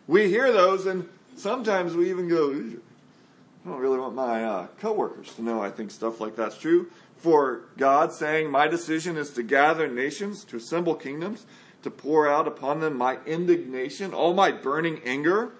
we 0.07 0.29
hear 0.29 0.51
those 0.51 0.85
and 0.85 1.07
sometimes 1.35 1.95
we 1.95 2.09
even 2.09 2.29
go, 2.29 2.51
I 2.51 3.69
don't 3.69 3.79
really 3.79 3.99
want 3.99 4.15
my 4.15 4.43
uh, 4.43 4.67
coworkers 4.79 5.33
to 5.35 5.41
know 5.41 5.61
I 5.61 5.69
think 5.69 5.91
stuff 5.91 6.21
like 6.21 6.37
that's 6.37 6.57
true. 6.57 6.89
For 7.17 7.61
God 7.77 8.13
saying, 8.13 8.49
My 8.49 8.67
decision 8.67 9.17
is 9.17 9.31
to 9.31 9.43
gather 9.43 9.87
nations, 9.87 10.45
to 10.45 10.57
assemble 10.57 10.95
kingdoms, 10.95 11.45
to 11.83 11.91
pour 11.91 12.29
out 12.29 12.47
upon 12.47 12.79
them 12.79 12.97
my 12.97 13.17
indignation, 13.25 14.13
all 14.13 14.33
my 14.33 14.51
burning 14.51 15.01
anger. 15.03 15.51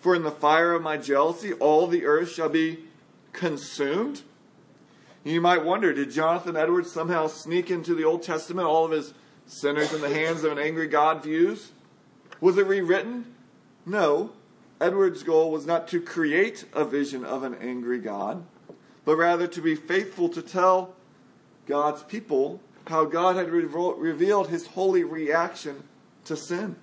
For 0.00 0.14
in 0.14 0.22
the 0.22 0.30
fire 0.30 0.72
of 0.72 0.82
my 0.82 0.96
jealousy, 0.96 1.52
all 1.54 1.86
the 1.86 2.06
earth 2.06 2.30
shall 2.32 2.48
be 2.48 2.84
consumed. 3.32 4.22
You 5.24 5.40
might 5.40 5.64
wonder, 5.64 5.94
did 5.94 6.10
Jonathan 6.10 6.54
Edwards 6.54 6.92
somehow 6.92 7.28
sneak 7.28 7.70
into 7.70 7.94
the 7.94 8.04
Old 8.04 8.22
Testament 8.22 8.68
all 8.68 8.84
of 8.84 8.90
his 8.90 9.14
sinners 9.46 9.94
in 9.94 10.02
the 10.02 10.10
hands 10.10 10.44
of 10.44 10.52
an 10.52 10.58
angry 10.58 10.86
God 10.86 11.22
views? 11.22 11.72
Was 12.42 12.58
it 12.58 12.66
rewritten? 12.66 13.34
No. 13.86 14.32
Edwards' 14.80 15.22
goal 15.22 15.50
was 15.50 15.64
not 15.64 15.88
to 15.88 16.00
create 16.00 16.66
a 16.74 16.84
vision 16.84 17.24
of 17.24 17.42
an 17.42 17.54
angry 17.54 17.98
God, 17.98 18.44
but 19.06 19.16
rather 19.16 19.46
to 19.46 19.62
be 19.62 19.74
faithful 19.74 20.28
to 20.28 20.42
tell 20.42 20.94
God's 21.66 22.02
people 22.02 22.60
how 22.88 23.06
God 23.06 23.36
had 23.36 23.50
revealed 23.50 24.48
his 24.48 24.66
holy 24.66 25.04
reaction 25.04 25.84
to 26.26 26.36
sin. 26.36 26.76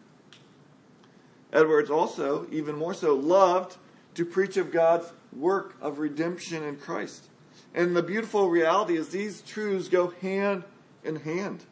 Edwards 1.54 1.92
also, 1.92 2.48
even 2.52 2.76
more 2.76 2.96
so, 2.96 3.14
loved 3.14 3.78
to 4.16 4.26
preach 4.26 4.58
of 4.58 4.72
God's 4.72 5.14
work 5.32 5.76
of 5.80 6.00
redemption 6.00 6.64
in 6.64 6.78
Christ. 6.78 7.26
And 7.74 7.96
the 7.96 8.04
beautiful 8.04 8.50
reality 8.50 8.98
is 8.98 9.10
these 9.10 9.42
truths 9.42 9.88
go 9.88 10.10
hand 10.22 10.63
in 11.04 11.18
hand. 11.18 11.63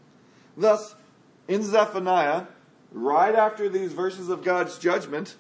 Thus, 0.56 0.96
in 1.48 1.63
Zephaniah, 1.63 2.44
right 2.91 3.36
after 3.36 3.70
these 3.70 3.94
verses 3.94 4.29
of 4.29 4.44
God's 4.44 4.77
judgment, 4.77 5.36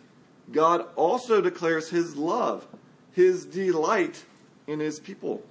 God 0.51 0.85
also 0.95 1.41
declares 1.41 1.89
his 1.89 2.15
love, 2.15 2.67
his 3.11 3.45
delight 3.45 4.25
in 4.67 4.79
his 4.79 4.99
people. 4.99 5.43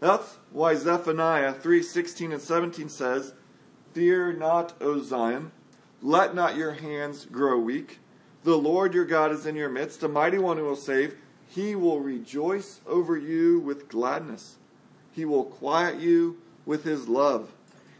That's 0.00 0.38
why 0.52 0.74
Zephaniah 0.74 1.54
3:16 1.54 2.32
and 2.32 2.40
17 2.40 2.88
says, 2.88 3.34
"Fear 3.92 4.34
not, 4.34 4.74
O 4.80 5.00
Zion, 5.00 5.50
let 6.02 6.34
not 6.34 6.56
your 6.56 6.72
hands 6.72 7.26
grow 7.26 7.58
weak. 7.58 7.98
The 8.44 8.56
Lord 8.56 8.94
your 8.94 9.04
God 9.04 9.32
is 9.32 9.46
in 9.46 9.56
your 9.56 9.68
midst, 9.68 10.02
a 10.02 10.08
mighty 10.08 10.38
one 10.38 10.56
who 10.56 10.64
will 10.64 10.76
save. 10.76 11.16
He 11.48 11.74
will 11.74 12.00
rejoice 12.00 12.80
over 12.86 13.16
you 13.16 13.58
with 13.60 13.88
gladness. 13.88 14.56
He 15.12 15.24
will 15.24 15.44
quiet 15.44 15.98
you 15.98 16.38
with 16.66 16.84
his 16.84 17.08
love. 17.08 17.50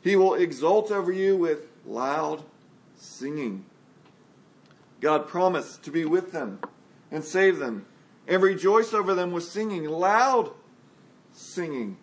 He 0.00 0.16
will 0.16 0.34
exult 0.34 0.90
over 0.90 1.10
you 1.10 1.36
with 1.36 1.66
loud 1.86 2.44
singing. 2.96 3.64
God 5.00 5.26
promised 5.26 5.82
to 5.84 5.90
be 5.90 6.04
with 6.04 6.32
them 6.32 6.60
and 7.10 7.24
save 7.24 7.58
them 7.58 7.86
and 8.26 8.42
rejoice 8.42 8.92
over 8.92 9.14
them 9.14 9.32
with 9.32 9.44
singing, 9.44 9.84
loud 9.84 10.50
singing. 11.32 11.96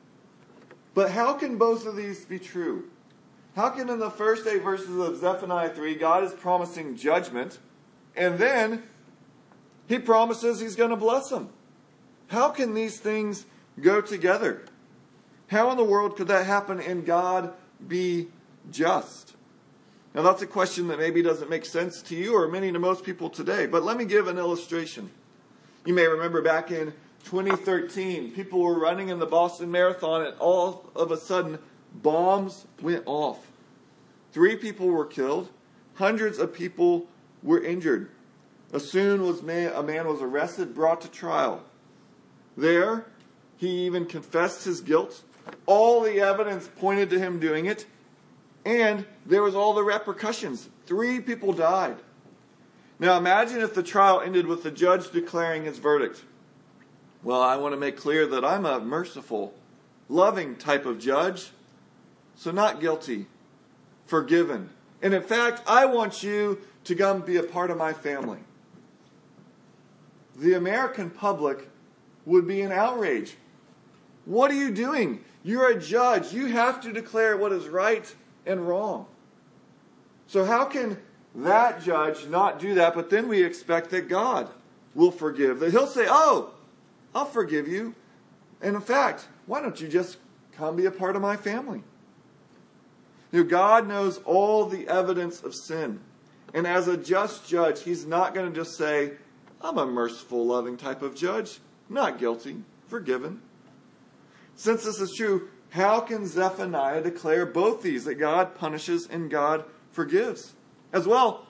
But 0.94 1.12
how 1.12 1.34
can 1.34 1.58
both 1.58 1.86
of 1.86 1.96
these 1.96 2.26
be 2.26 2.40
true? 2.40 2.90
How 3.56 3.70
can 3.70 3.90
in 3.90 4.00
the 4.00 4.10
first 4.10 4.48
eight 4.48 4.64
verses 4.64 4.98
of 4.98 5.18
Zephaniah 5.18 5.70
3, 5.70 5.96
God 5.96 6.24
is 6.24 6.34
promising 6.34 6.96
judgment 6.96 7.60
and 8.16 8.38
then 8.38 8.84
he 9.88 10.00
promises 10.00 10.60
he's 10.60 10.76
going 10.76 10.90
to 10.90 10.96
bless 10.96 11.30
them. 11.30 11.50
How 12.28 12.50
can 12.50 12.74
these 12.74 13.00
things 13.00 13.46
go 13.80 14.02
together? 14.02 14.64
How 15.48 15.70
in 15.72 15.78
the 15.78 15.84
world 15.84 16.16
could 16.16 16.28
that 16.28 16.46
happen 16.46 16.80
and 16.80 17.06
God 17.06 17.54
be 17.88 18.28
just? 18.72 19.36
Now, 20.16 20.22
that's 20.22 20.42
a 20.42 20.48
question 20.48 20.88
that 20.88 20.98
maybe 20.98 21.22
doesn't 21.22 21.50
make 21.50 21.66
sense 21.66 22.02
to 22.04 22.16
you 22.16 22.36
or 22.36 22.48
many 22.48 22.72
to 22.72 22.80
most 22.80 23.04
people 23.04 23.30
today, 23.30 23.66
but 23.68 23.84
let 23.84 23.98
me 23.98 24.06
give 24.06 24.28
an 24.28 24.38
illustration. 24.38 25.12
You 25.86 25.94
may 25.94 26.08
remember 26.08 26.42
back 26.42 26.72
in 26.72 26.94
2013, 27.26 28.32
people 28.32 28.62
were 28.62 28.80
running 28.80 29.10
in 29.10 29.20
the 29.20 29.26
Boston 29.26 29.70
Marathon, 29.70 30.26
and 30.26 30.36
all 30.40 30.90
of 30.96 31.12
a 31.12 31.18
sudden, 31.18 31.60
bombs 31.94 32.66
went 32.82 33.04
off. 33.06 33.52
Three 34.32 34.56
people 34.56 34.88
were 34.88 35.06
killed, 35.06 35.50
hundreds 35.96 36.40
of 36.40 36.54
people 36.54 37.08
were 37.44 37.62
injured. 37.62 38.10
As 38.76 38.92
soon 38.92 39.24
as 39.24 39.40
a 39.40 39.84
man 39.84 40.06
was 40.06 40.22
arrested, 40.22 40.76
brought 40.76 41.00
to 41.00 41.08
trial. 41.08 41.64
There, 42.58 43.06
he 43.56 43.86
even 43.86 44.06
confessed 44.06 44.66
his 44.66 44.82
guilt. 44.82 45.24
All 45.66 46.02
the 46.02 46.20
evidence 46.20 46.70
pointed 46.76 47.10
to 47.12 47.18
him 47.18 47.40
doing 47.40 47.68
it. 47.68 47.86
And 48.66 49.06
there 49.26 49.42
was 49.42 49.56
all 49.56 49.74
the 49.74 49.84
repercussions. 49.84 50.68
Three 50.88 51.22
people 51.22 51.54
died. 51.54 51.96
Now 53.00 53.18
imagine 53.18 53.62
if 53.62 53.74
the 53.74 53.82
trial 53.82 54.20
ended 54.20 54.46
with 54.46 54.64
the 54.64 54.72
judge 54.72 55.10
declaring 55.10 55.64
his 55.64 55.78
verdict. 55.78 56.26
Well, 57.24 57.42
I 57.42 57.56
want 57.56 57.72
to 57.76 57.80
make 57.80 57.96
clear 57.96 58.28
that 58.28 58.44
I'm 58.44 58.66
a 58.66 58.82
merciful, 58.82 59.54
loving 60.10 60.58
type 60.58 60.86
of 60.86 61.00
judge. 61.00 61.52
So 62.36 62.52
not 62.52 62.82
guilty, 62.82 63.28
forgiven. 64.06 64.72
And 65.02 65.14
in 65.14 65.24
fact, 65.24 65.62
I 65.66 65.86
want 65.86 66.24
you 66.24 66.60
to 66.84 66.94
come 66.94 67.22
be 67.22 67.38
a 67.38 67.44
part 67.44 67.72
of 67.72 67.78
my 67.78 67.94
family 67.94 68.40
the 70.36 70.54
American 70.54 71.10
public 71.10 71.70
would 72.26 72.48
be 72.48 72.62
in 72.62 72.72
outrage. 72.72 73.38
What 74.26 74.52
are 74.52 74.56
you 74.56 74.72
doing? 74.72 75.24
You're 75.44 75.70
a 75.70 75.80
judge. 75.80 76.34
You 76.34 76.48
have 76.48 76.82
to 76.82 76.92
declare 76.92 77.38
what 77.38 77.52
is 77.52 77.68
right 77.68 78.14
and 78.46 78.68
wrong. 78.68 79.06
So, 80.28 80.44
how 80.44 80.66
can 80.66 80.98
that 81.36 81.84
judge 81.84 82.26
not 82.28 82.60
do 82.60 82.74
that, 82.76 82.96
but 82.96 83.10
then 83.10 83.28
we 83.28 83.44
expect 83.44 83.92
that 83.92 84.10
God 84.10 84.50
will 84.96 85.12
forgive? 85.12 85.60
That 85.60 85.72
He'll 85.72 85.88
say, 85.88 86.08
Oh, 86.10 86.54
I'll 87.14 87.26
forgive 87.26 87.68
you. 87.68 87.94
And 88.62 88.76
in 88.76 88.82
fact, 88.82 89.28
why 89.46 89.62
don't 89.62 89.80
you 89.80 89.88
just 89.88 90.18
come 90.54 90.76
be 90.76 90.86
a 90.86 90.92
part 90.92 91.16
of 91.16 91.22
my 91.22 91.38
family? 91.38 91.84
You 93.32 93.44
know, 93.44 93.50
God 93.50 93.88
knows 93.88 94.18
all 94.20 94.66
the 94.66 94.88
evidence 94.88 95.44
of 95.44 95.54
sin. 95.54 96.00
And 96.54 96.66
as 96.66 96.88
a 96.88 96.98
just 96.98 97.48
judge, 97.48 97.84
He's 97.84 98.06
not 98.06 98.34
going 98.34 98.52
to 98.52 98.56
just 98.56 98.78
say, 98.78 99.14
I'm 99.66 99.80
a 99.80 99.86
merciful, 99.88 100.46
loving 100.46 100.78
type 100.78 101.02
of 101.02 101.16
judge. 101.16 101.60
Not 101.90 102.20
guilty, 102.20 102.58
forgiven. 102.88 103.42
Since 104.56 104.84
this 104.84 105.00
is 105.00 105.12
true, 105.18 105.50
how 105.72 106.02
can 106.02 106.28
Zephaniah 106.28 107.02
declare 107.02 107.48
both 107.48 107.82
these 107.82 108.06
that 108.06 108.16
God 108.16 108.54
punishes 108.54 109.08
and 109.08 109.28
God 109.28 109.66
forgives? 109.92 110.54
As 110.94 111.08
well, 111.08 111.48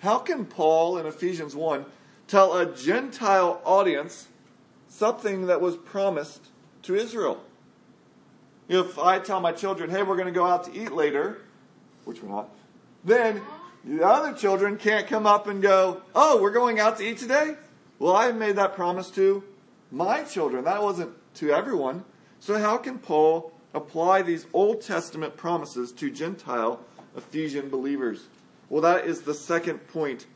how 0.00 0.18
can 0.18 0.44
Paul 0.44 0.98
in 0.98 1.06
Ephesians 1.06 1.56
1 1.56 1.86
tell 2.28 2.58
a 2.58 2.76
Gentile 2.76 3.62
audience 3.64 4.28
something 4.88 5.46
that 5.46 5.62
was 5.62 5.78
promised 5.78 6.48
to 6.82 6.94
Israel? 6.94 7.42
If 8.68 8.98
I 8.98 9.18
tell 9.18 9.40
my 9.40 9.52
children, 9.52 9.88
hey, 9.88 10.02
we're 10.02 10.16
going 10.16 10.26
to 10.26 10.38
go 10.38 10.44
out 10.44 10.64
to 10.64 10.78
eat 10.78 10.92
later, 10.92 11.38
which 12.04 12.22
we're 12.22 12.28
not, 12.28 12.50
then 13.02 13.40
the 13.86 14.04
other 14.04 14.32
children 14.32 14.76
can't 14.76 15.06
come 15.06 15.26
up 15.26 15.46
and 15.46 15.62
go, 15.62 16.02
Oh, 16.14 16.42
we're 16.42 16.50
going 16.50 16.80
out 16.80 16.98
to 16.98 17.04
eat 17.04 17.18
today? 17.18 17.54
Well, 17.98 18.16
I 18.16 18.32
made 18.32 18.56
that 18.56 18.74
promise 18.74 19.10
to 19.12 19.44
my 19.90 20.24
children. 20.24 20.64
That 20.64 20.82
wasn't 20.82 21.12
to 21.36 21.50
everyone. 21.50 22.04
So, 22.40 22.58
how 22.58 22.76
can 22.76 22.98
Paul 22.98 23.52
apply 23.72 24.22
these 24.22 24.46
Old 24.52 24.82
Testament 24.82 25.36
promises 25.36 25.92
to 25.92 26.10
Gentile 26.10 26.80
Ephesian 27.16 27.70
believers? 27.70 28.26
Well, 28.68 28.82
that 28.82 29.06
is 29.06 29.22
the 29.22 29.34
second 29.34 29.86
point. 29.88 30.26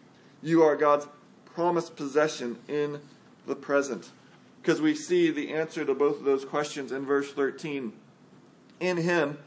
You 0.43 0.63
are 0.63 0.77
God's 0.77 1.09
promised 1.45 1.97
possession 1.97 2.59
in 2.69 3.01
the 3.47 3.57
present. 3.57 4.11
Because 4.63 4.81
we 4.81 4.95
see 4.95 5.31
the 5.31 5.53
answer 5.53 5.85
to 5.85 5.95
both 5.95 6.19
of 6.19 6.25
those 6.25 6.45
questions 6.45 6.93
in 6.93 7.05
verse 7.05 7.33
13. 7.33 7.93
In 8.79 8.97
Him, 8.99 9.39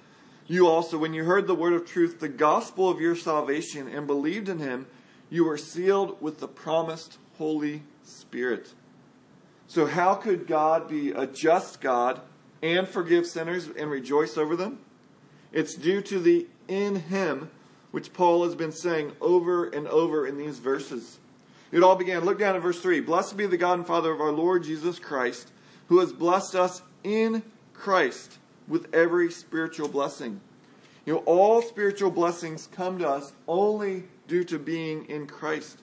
you 0.47 0.67
also, 0.67 0.97
when 0.97 1.13
you 1.13 1.23
heard 1.23 1.47
the 1.47 1.55
word 1.55 1.73
of 1.73 1.85
truth, 1.85 2.19
the 2.19 2.27
gospel 2.27 2.89
of 2.89 2.99
your 2.99 3.15
salvation, 3.15 3.87
and 3.87 4.05
believed 4.05 4.49
in 4.49 4.59
him, 4.59 4.87
you 5.29 5.45
were 5.45 5.57
sealed 5.57 6.21
with 6.21 6.39
the 6.39 6.47
promised 6.47 7.17
Holy 7.37 7.83
Spirit. 8.03 8.73
So, 9.67 9.85
how 9.85 10.15
could 10.15 10.45
God 10.45 10.89
be 10.89 11.11
a 11.11 11.25
just 11.25 11.79
God 11.79 12.21
and 12.61 12.87
forgive 12.87 13.25
sinners 13.25 13.67
and 13.67 13.89
rejoice 13.89 14.37
over 14.37 14.55
them? 14.55 14.79
It's 15.51 15.75
due 15.75 16.01
to 16.01 16.19
the 16.19 16.47
in 16.67 16.95
him, 16.95 17.49
which 17.91 18.13
Paul 18.13 18.43
has 18.43 18.55
been 18.55 18.71
saying 18.71 19.13
over 19.21 19.65
and 19.65 19.87
over 19.87 20.27
in 20.27 20.37
these 20.37 20.59
verses. 20.59 21.19
It 21.71 21.83
all 21.83 21.95
began, 21.95 22.25
look 22.25 22.37
down 22.37 22.55
at 22.55 22.61
verse 22.61 22.81
3. 22.81 22.99
Blessed 22.99 23.37
be 23.37 23.47
the 23.47 23.57
God 23.57 23.79
and 23.79 23.87
Father 23.87 24.11
of 24.11 24.21
our 24.21 24.31
Lord 24.31 24.63
Jesus 24.63 24.99
Christ, 24.99 25.51
who 25.87 25.99
has 25.99 26.13
blessed 26.13 26.53
us 26.53 26.81
in 27.03 27.43
Christ 27.73 28.37
with 28.67 28.93
every 28.93 29.31
spiritual 29.31 29.87
blessing. 29.87 30.39
You 31.05 31.13
know, 31.13 31.19
all 31.25 31.61
spiritual 31.61 32.11
blessings 32.11 32.67
come 32.71 32.99
to 32.99 33.07
us 33.07 33.33
only 33.47 34.03
due 34.27 34.43
to 34.45 34.57
being 34.57 35.05
in 35.05 35.27
Christ. 35.27 35.79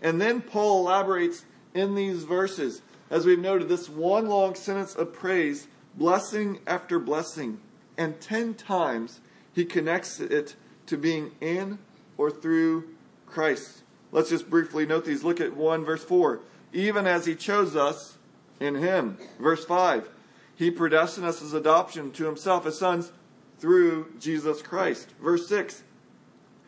And 0.00 0.20
then 0.20 0.40
Paul 0.40 0.80
elaborates 0.80 1.44
in 1.74 1.94
these 1.94 2.24
verses, 2.24 2.82
as 3.10 3.26
we've 3.26 3.38
noted, 3.38 3.68
this 3.68 3.88
one 3.88 4.28
long 4.28 4.54
sentence 4.54 4.94
of 4.94 5.12
praise, 5.12 5.66
blessing 5.96 6.60
after 6.66 6.98
blessing. 6.98 7.60
And 7.96 8.20
ten 8.20 8.54
times 8.54 9.20
he 9.52 9.64
connects 9.64 10.20
it 10.20 10.56
to 10.86 10.96
being 10.96 11.32
in 11.40 11.78
or 12.16 12.30
through 12.30 12.88
Christ. 13.26 13.82
Let's 14.12 14.30
just 14.30 14.50
briefly 14.50 14.86
note 14.86 15.04
these. 15.04 15.24
Look 15.24 15.40
at 15.40 15.56
1 15.56 15.84
verse 15.84 16.04
4. 16.04 16.40
Even 16.72 17.06
as 17.06 17.26
he 17.26 17.34
chose 17.34 17.74
us 17.76 18.18
in 18.60 18.76
him. 18.76 19.18
Verse 19.38 19.64
5 19.64 20.08
he 20.56 20.70
predestined 20.70 21.26
us 21.26 21.42
as 21.42 21.52
adoption 21.52 22.10
to 22.12 22.24
himself 22.24 22.66
as 22.66 22.78
sons 22.78 23.12
through 23.58 24.12
Jesus 24.18 24.62
Christ. 24.62 25.10
Verse 25.22 25.48
6 25.48 25.82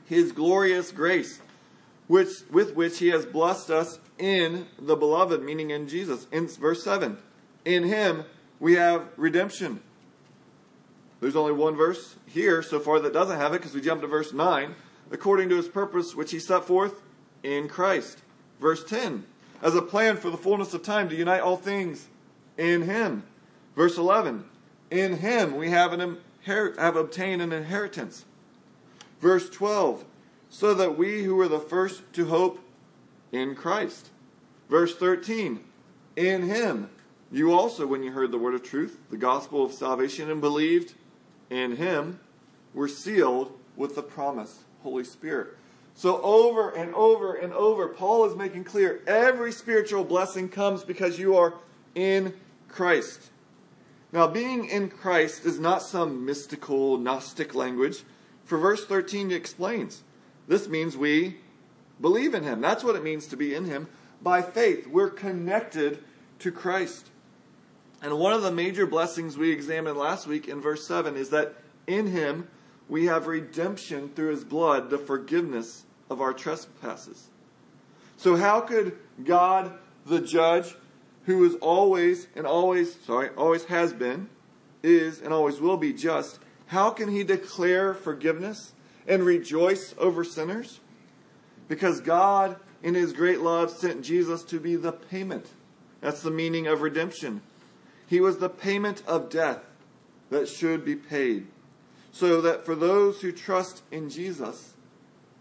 His 0.05 0.33
glorious 0.33 0.93
grace, 0.93 1.41
which 2.07 2.29
with 2.51 2.75
which 2.75 2.99
he 2.99 3.09
has 3.09 3.27
blessed 3.27 3.71
us 3.71 3.99
in 4.19 4.67
the 4.79 4.97
beloved, 4.97 5.43
meaning 5.43 5.71
in 5.71 5.89
Jesus. 5.89 6.27
In 6.33 6.47
verse 6.49 6.85
7, 6.85 7.19
in 7.65 7.85
him 7.85 8.25
we 8.61 8.75
have 8.75 9.09
redemption. 9.17 9.81
There's 11.21 11.37
only 11.37 11.53
one 11.53 11.75
verse 11.75 12.17
here 12.27 12.63
so 12.63 12.79
far 12.79 13.01
that 13.01 13.13
doesn't 13.13 13.39
have 13.39 13.55
it 13.55 13.59
because 13.59 13.75
we 13.75 13.81
jumped 13.81 14.03
to 14.03 14.09
verse 14.09 14.33
9. 14.33 14.75
According 15.11 15.49
to 15.51 15.57
his 15.57 15.69
purpose, 15.69 16.15
which 16.15 16.31
he 16.31 16.39
set 16.39 16.65
forth 16.65 17.03
in 17.43 17.69
Christ. 17.69 18.23
Verse 18.61 18.85
10, 18.85 19.25
as 19.63 19.75
a 19.75 19.83
plan 19.83 20.17
for 20.17 20.31
the 20.31 20.37
fullness 20.37 20.75
of 20.75 20.83
time 20.83 21.09
to 21.09 21.17
unite 21.17 21.41
all 21.41 21.57
things 21.57 22.09
in 22.57 22.83
him. 22.83 23.25
Verse 23.77 23.99
11, 23.99 24.45
in 24.91 25.19
him 25.19 25.57
we 25.57 25.71
have, 25.71 25.93
an 25.93 26.19
inher- 26.47 26.79
have 26.79 26.97
obtained 26.97 27.43
an 27.43 27.53
inheritance. 27.53 28.25
Verse 29.21 29.51
12, 29.51 30.05
so 30.49 30.75
that 30.75 30.97
we 30.97 31.25
who 31.25 31.35
were 31.35 31.49
the 31.49 31.59
first 31.59 32.03
to 32.13 32.27
hope 32.27 32.61
in 33.33 33.55
Christ. 33.55 34.11
Verse 34.69 34.97
13, 34.97 35.61
in 36.17 36.43
him 36.43 36.91
you 37.35 37.53
also, 37.53 37.85
when 37.85 38.05
you 38.05 38.13
heard 38.13 38.31
the 38.31 38.39
word 38.39 38.55
of 38.55 38.63
truth, 38.63 38.97
the 39.11 39.17
gospel 39.17 39.65
of 39.65 39.73
salvation, 39.73 40.31
and 40.31 40.41
believed 40.41 40.95
in 41.51 41.75
him, 41.75 42.21
were 42.73 42.87
sealed 42.87 43.59
with 43.77 43.97
the 43.97 44.05
promise, 44.05 44.63
Holy 44.85 45.03
Spirit. 45.03 45.57
So 45.97 46.23
over 46.23 46.71
and 46.71 46.95
over 46.95 47.35
and 47.35 47.53
over, 47.53 47.89
Paul 47.89 48.25
is 48.27 48.37
making 48.37 48.63
clear 48.63 49.03
every 49.09 49.51
spiritual 49.51 50.05
blessing 50.05 50.49
comes 50.49 50.85
because 50.85 51.19
you 51.19 51.37
are 51.37 51.55
in 51.97 52.35
Christ. 52.69 53.31
Now, 54.15 54.29
being 54.29 54.67
in 54.67 54.91
Christ 54.91 55.45
is 55.45 55.59
not 55.59 55.83
some 55.83 56.25
mystical 56.25 56.99
Gnostic 56.99 57.53
language, 57.53 58.05
for 58.45 58.57
verse 58.59 58.87
13 58.87 59.33
explains 59.33 60.05
this 60.47 60.69
means 60.69 60.97
we 60.97 61.39
believe 62.01 62.33
in 62.33 62.45
him. 62.45 62.61
That's 62.61 62.85
what 62.85 62.95
it 62.95 63.03
means 63.03 63.27
to 63.27 63.37
be 63.37 63.57
in 63.57 63.65
him. 63.65 63.89
By 64.23 64.41
faith, 64.41 64.87
we're 64.87 65.11
connected 65.11 65.99
to 66.39 66.53
Christ. 66.53 67.09
And 68.03 68.17
one 68.17 68.33
of 68.33 68.43
the 68.43 68.53
major 68.53 68.87
blessings 68.87 69.37
we 69.37 69.51
examined 69.51 69.99
last 69.99 70.29
week 70.29 70.47
in 70.47 70.61
verse 70.61 70.87
7 70.87 71.17
is 71.17 71.31
that 71.31 71.57
in 71.89 72.07
him 72.07 72.47
we 72.89 73.07
have 73.07 73.27
redemption 73.27 74.11
through 74.15 74.31
his 74.31 74.45
blood, 74.45 74.91
the 74.91 74.99
forgiveness 74.99 75.87
of 76.09 76.21
our 76.21 76.33
trespasses. 76.33 77.31
So, 78.17 78.37
how 78.37 78.61
could 78.61 78.97
God, 79.25 79.73
the 80.07 80.21
judge, 80.21 80.77
who 81.27 81.45
is 81.45 81.55
always 81.57 82.29
and 82.35 82.47
always, 82.47 82.97
sorry, 83.01 83.31
always 83.37 83.65
has 83.65 83.93
been, 83.93 84.29
is, 84.83 85.21
and 85.21 85.33
always 85.33 85.61
will 85.61 85.77
be 85.77 85.93
just, 85.93 86.39
how 86.67 86.91
can 86.91 87.09
he 87.09 87.25
declare 87.25 87.95
forgiveness 87.95 88.73
and 89.07 89.25
rejoice 89.25 89.95
over 89.99 90.25
sinners? 90.25 90.81
Because 91.69 92.01
God, 92.01 92.57
in 92.83 92.95
His 92.95 93.13
great 93.13 93.41
love, 93.41 93.71
sent 93.71 94.03
Jesus 94.03 94.43
to 94.45 94.61
be 94.61 94.77
the 94.77 94.93
payment. 94.93 95.49
That's 96.01 96.23
the 96.23 96.31
meaning 96.31 96.67
of 96.67 96.83
redemption. 96.83 97.41
He 98.07 98.21
was 98.21 98.39
the 98.39 98.51
payment 98.51 99.03
of 99.07 99.31
death 99.31 99.61
that 100.31 100.49
should 100.49 100.85
be 100.85 100.97
paid. 100.97 101.47
So 102.13 102.41
that 102.43 102.65
for 102.65 102.75
those 102.75 103.23
who 103.23 103.33
trust 103.33 103.83
in 103.91 104.11
Jesus, 104.11 104.75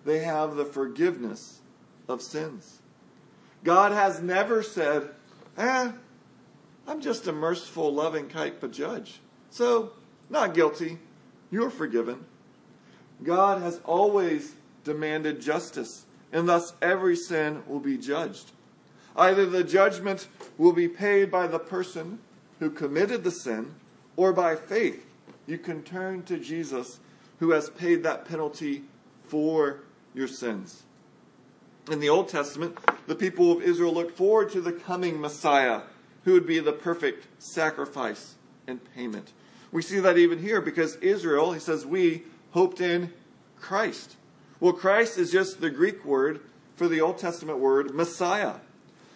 they 0.05 0.19
have 0.19 0.55
the 0.55 0.65
forgiveness 0.65 1.59
of 2.07 2.21
sins. 2.21 2.79
God 3.63 3.91
has 3.91 4.21
never 4.21 4.63
said, 4.63 5.09
eh, 5.57 5.91
I'm 6.87 7.01
just 7.01 7.27
a 7.27 7.33
merciful, 7.33 7.93
loving 7.93 8.29
type 8.29 8.63
of 8.63 8.71
judge. 8.71 9.19
So, 9.49 9.93
not 10.29 10.53
guilty. 10.53 10.99
You're 11.51 11.69
forgiven. 11.69 12.25
God 13.23 13.61
has 13.61 13.79
always 13.85 14.55
demanded 14.83 15.39
justice, 15.41 16.05
and 16.31 16.49
thus 16.49 16.73
every 16.81 17.15
sin 17.15 17.63
will 17.67 17.79
be 17.79 17.97
judged. 17.97 18.51
Either 19.15 19.45
the 19.45 19.63
judgment 19.63 20.27
will 20.57 20.73
be 20.73 20.87
paid 20.87 21.29
by 21.29 21.47
the 21.47 21.59
person 21.59 22.19
who 22.59 22.69
committed 22.69 23.23
the 23.23 23.31
sin, 23.31 23.75
or 24.15 24.33
by 24.33 24.55
faith, 24.55 25.05
you 25.47 25.57
can 25.57 25.83
turn 25.83 26.23
to 26.23 26.37
Jesus 26.37 26.99
who 27.39 27.51
has 27.51 27.69
paid 27.69 28.03
that 28.03 28.25
penalty 28.25 28.83
for 29.27 29.81
your 30.13 30.27
sins. 30.27 30.83
In 31.91 31.99
the 31.99 32.09
Old 32.09 32.29
Testament, 32.29 32.77
the 33.07 33.15
people 33.15 33.51
of 33.51 33.61
Israel 33.61 33.93
looked 33.93 34.15
forward 34.15 34.51
to 34.51 34.61
the 34.61 34.71
coming 34.71 35.19
Messiah 35.19 35.81
who 36.23 36.33
would 36.33 36.47
be 36.47 36.59
the 36.59 36.71
perfect 36.71 37.27
sacrifice 37.39 38.35
and 38.67 38.79
payment. 38.95 39.33
We 39.71 39.81
see 39.81 39.99
that 39.99 40.17
even 40.17 40.39
here 40.39 40.61
because 40.61 40.95
Israel, 40.97 41.51
he 41.51 41.59
says, 41.59 41.85
we 41.85 42.23
hoped 42.51 42.79
in 42.79 43.11
Christ. 43.59 44.15
Well, 44.59 44.73
Christ 44.73 45.17
is 45.17 45.31
just 45.31 45.59
the 45.59 45.69
Greek 45.69 46.05
word 46.05 46.39
for 46.75 46.87
the 46.87 47.01
Old 47.01 47.17
Testament 47.17 47.59
word 47.59 47.93
Messiah. 47.93 48.55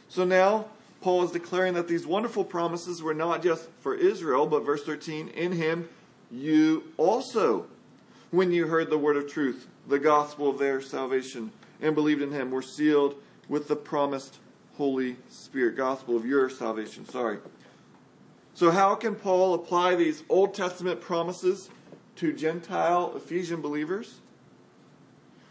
So 0.10 0.26
now 0.26 0.66
Paul 1.00 1.24
is 1.24 1.32
declaring 1.32 1.74
that 1.76 1.88
these 1.88 2.06
wonderful 2.06 2.44
promises 2.44 3.02
were 3.02 3.14
not 3.14 3.44
just 3.44 3.70
for 3.80 3.96
Israel, 3.96 4.46
but 4.46 4.66
verse 4.66 4.84
13, 4.84 5.30
in 5.30 5.54
him 5.54 5.88
you 6.30 6.92
also, 6.98 7.68
when 8.32 8.52
you 8.52 8.68
heard 8.68 8.90
the 8.90 8.98
word 8.98 9.16
of 9.16 9.32
truth, 9.32 9.68
the 9.88 10.00
gospel 10.00 10.50
of 10.50 10.60
their 10.60 10.82
salvation, 10.82 11.52
and 11.82 11.96
believed 11.96 12.22
in 12.22 12.32
him, 12.32 12.52
were 12.52 12.62
sealed 12.62 13.16
with 13.48 13.68
the 13.68 13.76
promised 13.76 14.40
Holy 14.78 15.18
Spirit, 15.30 15.76
gospel 15.76 16.16
of 16.16 16.26
your 16.26 16.50
salvation. 16.50 17.06
Sorry. 17.06 17.40
So, 18.54 18.72
how 18.72 18.96
can 18.96 19.16
Paul 19.16 19.54
apply 19.54 19.96
these 19.96 20.24
Old 20.30 20.54
Testament 20.54 21.02
promises 21.02 21.70
to 22.16 22.34
Gentile 22.34 23.14
Ephesian 23.16 23.62
believers? 23.62 24.22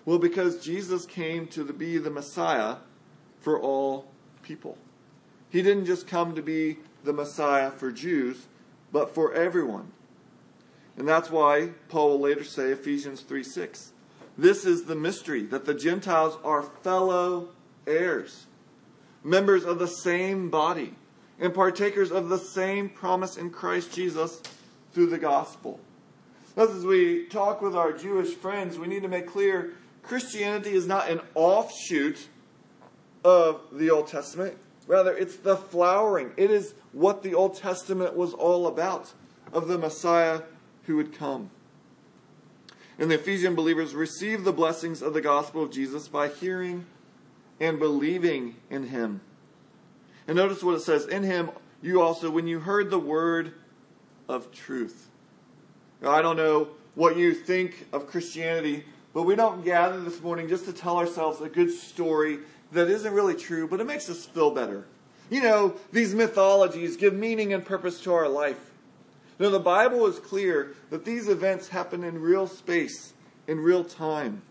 Well, 0.05 0.19
because 0.19 0.65
Jesus 0.65 1.07
came 1.07 1.49
to 1.49 1.65
be 1.65 1.99
the 1.99 2.11
Messiah 2.11 2.77
for 3.41 3.61
all 3.61 4.07
people. 4.43 4.79
He 5.51 5.63
didn't 5.63 5.87
just 5.87 6.07
come 6.07 6.35
to 6.35 6.43
be 6.43 6.79
the 7.05 7.13
Messiah 7.13 7.71
for 7.71 7.91
Jews, 7.91 8.47
but 8.93 9.15
for 9.15 9.33
everyone. 9.33 9.93
And 10.97 11.07
that's 11.07 11.31
why 11.31 11.71
Paul 11.89 12.11
will 12.11 12.21
later 12.21 12.45
say, 12.45 12.71
Ephesians 12.71 13.21
3 13.21 13.43
6, 13.43 13.93
this 14.39 14.65
is 14.65 14.85
the 14.85 14.95
mystery 14.95 15.43
that 15.45 15.65
the 15.65 15.75
Gentiles 15.75 16.39
are 16.45 16.63
fellow 16.63 17.49
heirs, 17.87 18.47
members 19.25 19.65
of 19.65 19.79
the 19.79 19.89
same 19.89 20.51
body, 20.51 20.95
and 21.39 21.55
partakers 21.55 22.11
of 22.11 22.29
the 22.29 22.39
same 22.39 22.89
promise 22.89 23.37
in 23.37 23.51
Christ 23.51 23.93
Jesus 23.93 24.43
through 24.93 25.07
the 25.07 25.19
gospel. 25.19 25.81
Thus, 26.55 26.71
as 26.71 26.85
we 26.85 27.27
talk 27.27 27.61
with 27.61 27.77
our 27.77 27.93
Jewish 27.93 28.33
friends, 28.35 28.79
we 28.79 28.87
need 28.87 29.03
to 29.03 29.09
make 29.09 29.27
clear 29.27 29.75
Christianity 30.03 30.71
is 30.71 30.87
not 30.87 31.11
an 31.11 31.21
offshoot 31.35 32.29
of 33.25 33.61
the 33.73 33.91
Old 33.91 34.07
Testament. 34.07 34.57
Rather, 34.87 35.17
it's 35.17 35.37
the 35.37 35.57
flowering. 35.57 36.33
It 36.37 36.51
is 36.51 36.75
what 36.93 37.23
the 37.23 37.35
Old 37.35 37.57
Testament 37.57 38.17
was 38.17 38.33
all 38.33 38.69
about 38.69 39.13
of 39.53 39.69
the 39.69 39.77
Messiah 39.77 40.43
who 40.85 40.97
would 40.97 41.13
come. 41.13 41.51
And 42.99 43.11
the 43.11 43.17
Ephesian 43.17 43.55
believers 43.55 43.95
received 43.95 44.45
the 44.45 44.53
blessings 44.53 45.03
of 45.03 45.13
the 45.13 45.21
gospel 45.21 45.63
of 45.63 45.71
Jesus 45.71 46.09
by 46.09 46.29
hearing 46.29 46.87
and 47.61 47.79
believing 47.79 48.57
in 48.71 48.89
him. 48.89 49.21
And 50.27 50.37
notice 50.37 50.63
what 50.63 50.75
it 50.75 50.81
says 50.81 51.07
In 51.07 51.23
him, 51.23 51.51
you 51.83 52.01
also, 52.01 52.31
when 52.31 52.47
you 52.47 52.61
heard 52.61 52.91
the 52.91 52.99
word 52.99 53.53
of 54.29 54.51
truth. 54.51 55.09
Now, 56.01 56.11
I 56.11 56.23
don't 56.23 56.37
know 56.37 56.69
what 56.95 57.17
you 57.17 57.35
think 57.35 57.87
of 57.93 58.07
Christianity, 58.07 58.85
but 59.15 59.23
we 59.23 59.37
don't 59.37 59.65
gather 59.65 60.01
this 60.01 60.21
morning 60.21 60.49
just 60.49 60.65
to 60.65 60.73
tell 60.73 60.97
ourselves 60.97 61.41
a 61.41 61.49
good 61.49 61.71
story 61.71 62.39
that 62.73 62.89
isn't 62.89 63.13
really 63.13 63.35
true, 63.35 63.69
but 63.69 63.81
it 63.81 63.87
makes 63.87 64.11
us 64.11 64.25
feel 64.25 64.51
better. 64.51 64.85
You 65.31 65.43
know, 65.43 65.75
these 65.93 66.15
mythologies 66.15 66.97
give 66.97 67.15
meaning 67.15 67.53
and 67.53 67.65
purpose 67.65 68.01
to 68.03 68.15
our 68.15 68.29
life. 68.29 68.66
Now, 69.39 69.51
the 69.51 69.61
Bible 69.61 70.07
is 70.07 70.19
clear 70.19 70.75
that 70.91 71.05
these 71.05 71.29
events 71.29 71.69
happen 71.69 72.03
in 72.03 72.21
real 72.21 72.47
space, 72.47 73.13
in 73.47 73.61
real 73.61 73.85
time. 73.85 74.43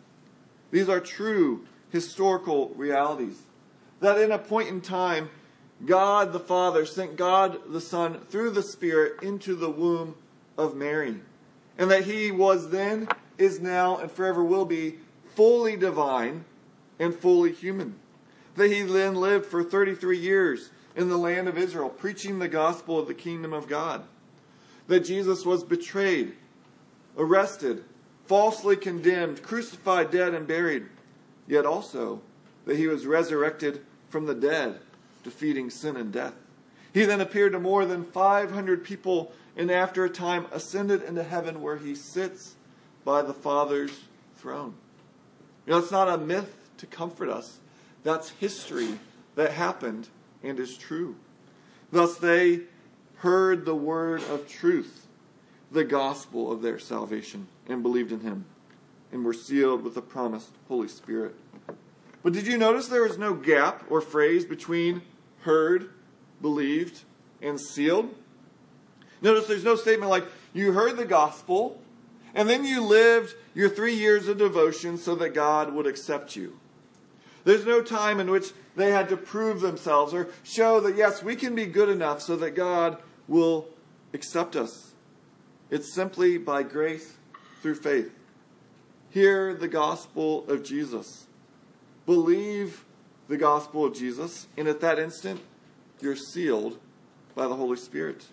These 0.71 0.89
are 0.89 0.99
true 0.99 1.65
historical 1.89 2.69
realities. 2.75 3.41
That 4.01 4.19
in 4.19 4.31
a 4.31 4.37
point 4.37 4.69
in 4.69 4.81
time, 4.81 5.29
God 5.85 6.33
the 6.33 6.39
Father 6.39 6.85
sent 6.85 7.15
God 7.15 7.59
the 7.67 7.81
Son 7.81 8.19
through 8.29 8.51
the 8.51 8.63
Spirit 8.63 9.23
into 9.23 9.55
the 9.55 9.69
womb 9.69 10.15
of 10.57 10.75
Mary. 10.75 11.15
And 11.77 11.89
that 11.91 12.05
he 12.05 12.31
was 12.31 12.69
then, 12.69 13.07
is 13.37 13.59
now, 13.59 13.97
and 13.97 14.11
forever 14.11 14.43
will 14.43 14.65
be 14.65 14.95
fully 15.35 15.75
divine 15.75 16.45
and 16.99 17.13
fully 17.13 17.51
human. 17.51 17.95
That 18.55 18.71
he 18.71 18.83
then 18.83 19.15
lived 19.15 19.45
for 19.47 19.63
33 19.63 20.17
years 20.17 20.69
in 20.95 21.09
the 21.09 21.17
land 21.17 21.49
of 21.49 21.57
Israel, 21.57 21.89
preaching 21.89 22.39
the 22.39 22.47
gospel 22.47 22.97
of 22.97 23.07
the 23.07 23.13
kingdom 23.13 23.51
of 23.51 23.67
God. 23.67 24.03
That 24.87 25.01
Jesus 25.01 25.45
was 25.45 25.63
betrayed, 25.63 26.33
arrested, 27.17 27.83
falsely 28.25 28.75
condemned, 28.75 29.43
crucified, 29.43 30.11
dead, 30.11 30.33
and 30.33 30.47
buried. 30.47 30.85
Yet 31.47 31.65
also 31.65 32.21
that 32.65 32.77
he 32.77 32.87
was 32.87 33.05
resurrected 33.05 33.81
from 34.09 34.25
the 34.25 34.35
dead, 34.35 34.79
defeating 35.23 35.69
sin 35.69 35.95
and 35.95 36.11
death. 36.11 36.33
He 36.93 37.03
then 37.05 37.21
appeared 37.21 37.51
to 37.51 37.59
more 37.59 37.85
than 37.85 38.05
500 38.05 38.83
people 38.83 39.33
and 39.57 39.71
after 39.71 40.03
a 40.03 40.09
time 40.09 40.47
ascended 40.51 41.03
into 41.03 41.23
heaven 41.23 41.61
where 41.61 41.77
he 41.77 41.95
sits 41.95 42.55
by 43.03 43.21
the 43.21 43.33
Father's 43.33 44.01
throne. 44.37 44.75
You 45.65 45.73
know, 45.73 45.79
it's 45.79 45.91
not 45.91 46.09
a 46.09 46.17
myth 46.17 46.55
to 46.77 46.85
comfort 46.85 47.29
us. 47.29 47.59
That's 48.03 48.29
history 48.29 48.99
that 49.35 49.51
happened 49.51 50.09
and 50.43 50.59
is 50.59 50.77
true. 50.77 51.15
Thus 51.91 52.17
they 52.17 52.61
heard 53.17 53.65
the 53.65 53.75
word 53.75 54.21
of 54.23 54.47
truth, 54.47 55.07
the 55.71 55.83
gospel 55.83 56.51
of 56.51 56.61
their 56.61 56.79
salvation, 56.79 57.47
and 57.67 57.81
believed 57.81 58.11
in 58.11 58.19
him, 58.21 58.45
and 59.11 59.23
were 59.23 59.33
sealed 59.33 59.83
with 59.83 59.95
the 59.95 60.01
promised 60.01 60.51
Holy 60.67 60.87
Spirit. 60.87 61.35
But 62.23 62.33
did 62.33 62.47
you 62.47 62.57
notice 62.57 62.87
there 62.87 63.05
is 63.05 63.17
no 63.17 63.33
gap 63.33 63.83
or 63.89 64.01
phrase 64.01 64.45
between 64.45 65.01
heard, 65.41 65.89
believed, 66.41 67.01
and 67.41 67.59
sealed? 67.59 68.13
Notice 69.21 69.47
there's 69.47 69.63
no 69.63 69.75
statement 69.75 70.09
like, 70.09 70.25
you 70.53 70.73
heard 70.73 70.97
the 70.97 71.05
gospel, 71.05 71.81
and 72.33 72.49
then 72.49 72.65
you 72.65 72.81
lived 72.81 73.35
your 73.53 73.69
three 73.69 73.93
years 73.93 74.27
of 74.27 74.37
devotion 74.37 74.97
so 74.97 75.15
that 75.15 75.29
God 75.29 75.73
would 75.73 75.87
accept 75.87 76.35
you. 76.35 76.59
There's 77.45 77.65
no 77.65 77.81
time 77.81 78.19
in 78.19 78.29
which 78.29 78.51
they 78.75 78.91
had 78.91 79.07
to 79.09 79.17
prove 79.17 79.61
themselves 79.61 80.13
or 80.13 80.27
show 80.43 80.79
that, 80.81 80.97
yes, 80.97 81.23
we 81.23 81.35
can 81.35 81.55
be 81.55 81.67
good 81.67 81.89
enough 81.89 82.21
so 82.21 82.35
that 82.37 82.51
God 82.51 82.97
will 83.27 83.67
accept 84.13 84.55
us. 84.55 84.93
It's 85.69 85.93
simply 85.93 86.37
by 86.37 86.63
grace 86.63 87.13
through 87.61 87.75
faith. 87.75 88.11
Hear 89.11 89.53
the 89.53 89.67
gospel 89.67 90.43
of 90.49 90.63
Jesus. 90.63 91.27
Believe 92.05 92.83
the 93.27 93.37
gospel 93.37 93.85
of 93.85 93.95
Jesus, 93.95 94.47
and 94.57 94.67
at 94.67 94.81
that 94.81 94.99
instant, 94.99 95.39
you're 96.01 96.15
sealed 96.15 96.79
by 97.33 97.47
the 97.47 97.55
Holy 97.55 97.77
Spirit. 97.77 98.25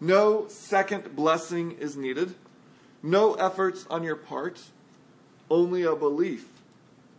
No 0.00 0.48
second 0.48 1.16
blessing 1.16 1.72
is 1.72 1.96
needed, 1.96 2.34
no 3.02 3.34
efforts 3.34 3.86
on 3.90 4.02
your 4.02 4.16
part, 4.16 4.60
only 5.50 5.82
a 5.82 5.94
belief 5.94 6.51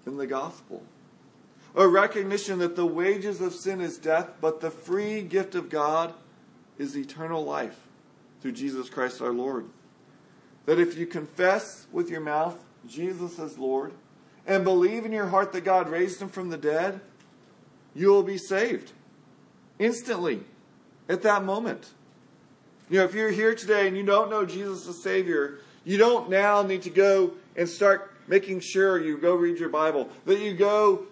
in 0.05 0.17
the 0.17 0.27
gospel. 0.27 0.83
A 1.75 1.87
recognition 1.87 2.59
that 2.59 2.75
the 2.75 2.85
wages 2.85 3.41
of 3.41 3.53
sin 3.53 3.81
is 3.81 3.97
death, 3.97 4.29
but 4.39 4.61
the 4.61 4.69
free 4.69 5.21
gift 5.21 5.55
of 5.55 5.69
God 5.69 6.13
is 6.77 6.95
eternal 6.95 7.43
life 7.43 7.79
through 8.41 8.51
Jesus 8.51 8.89
Christ 8.89 9.21
our 9.21 9.33
Lord. 9.33 9.65
That 10.65 10.79
if 10.79 10.97
you 10.97 11.05
confess 11.05 11.87
with 11.91 12.09
your 12.09 12.21
mouth 12.21 12.57
Jesus 12.87 13.39
as 13.39 13.57
Lord 13.57 13.93
and 14.45 14.63
believe 14.63 15.05
in 15.05 15.11
your 15.11 15.27
heart 15.27 15.51
that 15.53 15.63
God 15.63 15.89
raised 15.89 16.21
him 16.21 16.29
from 16.29 16.49
the 16.49 16.57
dead, 16.57 16.99
you 17.95 18.09
will 18.09 18.23
be 18.23 18.37
saved 18.37 18.91
instantly 19.79 20.41
at 21.09 21.21
that 21.23 21.43
moment. 21.43 21.91
You 22.89 22.99
know, 22.99 23.05
if 23.05 23.13
you're 23.13 23.31
here 23.31 23.55
today 23.55 23.87
and 23.87 23.97
you 23.97 24.03
don't 24.03 24.29
know 24.29 24.45
Jesus 24.45 24.87
as 24.87 25.01
Savior, 25.01 25.59
you 25.85 25.97
don't 25.97 26.29
now 26.29 26.61
need 26.61 26.83
to 26.83 26.89
go 26.89 27.33
and 27.55 27.67
start 27.67 28.12
making 28.27 28.59
sure 28.59 29.01
you 29.01 29.17
go 29.17 29.35
read 29.35 29.59
your 29.59 29.69
Bible, 29.69 30.09
that 30.25 30.39
you 30.39 30.53
go 30.53 31.05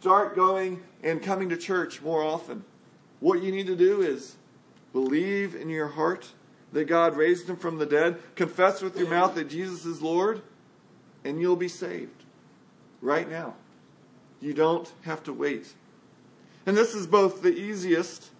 start 0.00 0.36
going 0.36 0.82
and 1.02 1.22
coming 1.22 1.48
to 1.48 1.56
church 1.56 2.02
more 2.02 2.22
often. 2.22 2.64
What 3.20 3.42
you 3.42 3.50
need 3.50 3.66
to 3.68 3.76
do 3.76 4.02
is 4.02 4.36
believe 4.92 5.54
in 5.54 5.70
your 5.70 5.88
heart 5.88 6.32
that 6.72 6.84
God 6.84 7.16
raised 7.16 7.48
him 7.48 7.56
from 7.56 7.78
the 7.78 7.86
dead, 7.86 8.18
confess 8.34 8.82
with 8.82 8.98
your 8.98 9.08
mouth 9.08 9.34
that 9.36 9.48
Jesus 9.48 9.86
is 9.86 10.02
Lord, 10.02 10.42
and 11.24 11.40
you'll 11.40 11.56
be 11.56 11.68
saved 11.68 12.24
right 13.00 13.30
now. 13.30 13.54
You 14.40 14.52
don't 14.52 14.92
have 15.02 15.22
to 15.24 15.32
wait. 15.32 15.72
And 16.66 16.76
this 16.76 16.94
is 16.94 17.06
both 17.06 17.40
the 17.40 17.54
easiest 17.54 18.30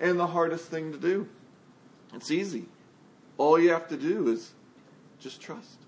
and 0.00 0.18
the 0.18 0.28
hardest 0.28 0.66
thing 0.66 0.90
to 0.92 0.98
do. 0.98 1.28
It's 2.12 2.30
easy. 2.30 2.66
All 3.38 3.58
you 3.58 3.70
have 3.70 3.86
to 3.88 3.96
do 3.96 4.28
is 4.28 4.52
just 5.20 5.40
trust. 5.40 5.83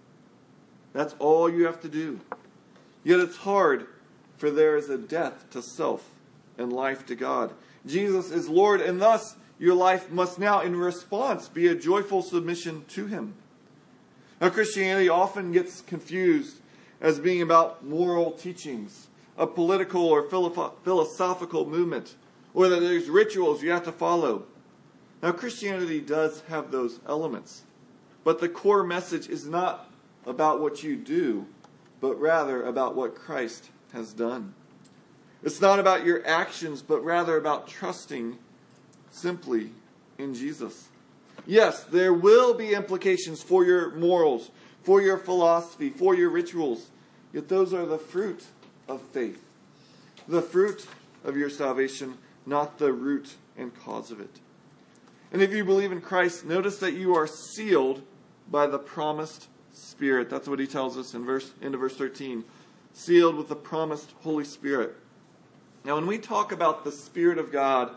That's 0.96 1.14
all 1.18 1.50
you 1.50 1.66
have 1.66 1.80
to 1.82 1.90
do. 1.90 2.20
Yet 3.04 3.20
it's 3.20 3.36
hard, 3.36 3.86
for 4.38 4.50
there 4.50 4.78
is 4.78 4.88
a 4.88 4.96
death 4.96 5.50
to 5.50 5.60
self 5.60 6.08
and 6.56 6.72
life 6.72 7.04
to 7.06 7.14
God. 7.14 7.52
Jesus 7.84 8.30
is 8.30 8.48
Lord, 8.48 8.80
and 8.80 8.98
thus 8.98 9.36
your 9.58 9.74
life 9.74 10.10
must 10.10 10.38
now, 10.38 10.62
in 10.62 10.74
response, 10.74 11.48
be 11.48 11.66
a 11.66 11.74
joyful 11.74 12.22
submission 12.22 12.86
to 12.88 13.06
Him. 13.08 13.34
Now, 14.40 14.48
Christianity 14.48 15.10
often 15.10 15.52
gets 15.52 15.82
confused 15.82 16.60
as 16.98 17.20
being 17.20 17.42
about 17.42 17.84
moral 17.84 18.32
teachings, 18.32 19.08
a 19.36 19.46
political 19.46 20.02
or 20.02 20.22
philosophical 20.22 21.66
movement, 21.66 22.14
or 22.54 22.70
that 22.70 22.80
there's 22.80 23.10
rituals 23.10 23.62
you 23.62 23.70
have 23.70 23.84
to 23.84 23.92
follow. 23.92 24.46
Now, 25.22 25.32
Christianity 25.32 26.00
does 26.00 26.40
have 26.48 26.70
those 26.70 27.00
elements, 27.06 27.64
but 28.24 28.40
the 28.40 28.48
core 28.48 28.82
message 28.82 29.28
is 29.28 29.46
not 29.46 29.85
about 30.26 30.60
what 30.60 30.82
you 30.82 30.96
do, 30.96 31.46
but 32.00 32.20
rather 32.20 32.62
about 32.62 32.94
what 32.94 33.14
Christ 33.14 33.70
has 33.92 34.12
done. 34.12 34.54
It's 35.42 35.60
not 35.60 35.78
about 35.78 36.04
your 36.04 36.26
actions, 36.26 36.82
but 36.82 37.04
rather 37.04 37.36
about 37.36 37.68
trusting 37.68 38.38
simply 39.10 39.70
in 40.18 40.34
Jesus. 40.34 40.88
Yes, 41.46 41.84
there 41.84 42.12
will 42.12 42.54
be 42.54 42.74
implications 42.74 43.42
for 43.42 43.64
your 43.64 43.94
morals, 43.94 44.50
for 44.82 45.00
your 45.00 45.18
philosophy, 45.18 45.90
for 45.90 46.14
your 46.14 46.30
rituals, 46.30 46.90
yet 47.32 47.48
those 47.48 47.72
are 47.72 47.86
the 47.86 47.98
fruit 47.98 48.44
of 48.88 49.00
faith, 49.00 49.42
the 50.26 50.42
fruit 50.42 50.86
of 51.24 51.36
your 51.36 51.50
salvation, 51.50 52.18
not 52.44 52.78
the 52.78 52.92
root 52.92 53.34
and 53.56 53.74
cause 53.74 54.10
of 54.10 54.20
it. 54.20 54.40
And 55.32 55.42
if 55.42 55.52
you 55.52 55.64
believe 55.64 55.92
in 55.92 56.00
Christ, 56.00 56.44
notice 56.44 56.78
that 56.78 56.94
you 56.94 57.14
are 57.14 57.26
sealed 57.26 58.02
by 58.50 58.66
the 58.66 58.78
promised 58.78 59.48
Spirit. 59.76 60.30
That's 60.30 60.48
what 60.48 60.58
he 60.58 60.66
tells 60.66 60.96
us 60.96 61.14
in 61.14 61.24
verse 61.24 61.52
into 61.60 61.78
verse 61.78 61.96
13. 61.96 62.44
Sealed 62.92 63.36
with 63.36 63.48
the 63.48 63.56
promised 63.56 64.12
Holy 64.22 64.44
Spirit. 64.44 64.94
Now, 65.84 65.96
when 65.96 66.06
we 66.06 66.18
talk 66.18 66.50
about 66.50 66.84
the 66.84 66.92
Spirit 66.92 67.38
of 67.38 67.52
God, 67.52 67.90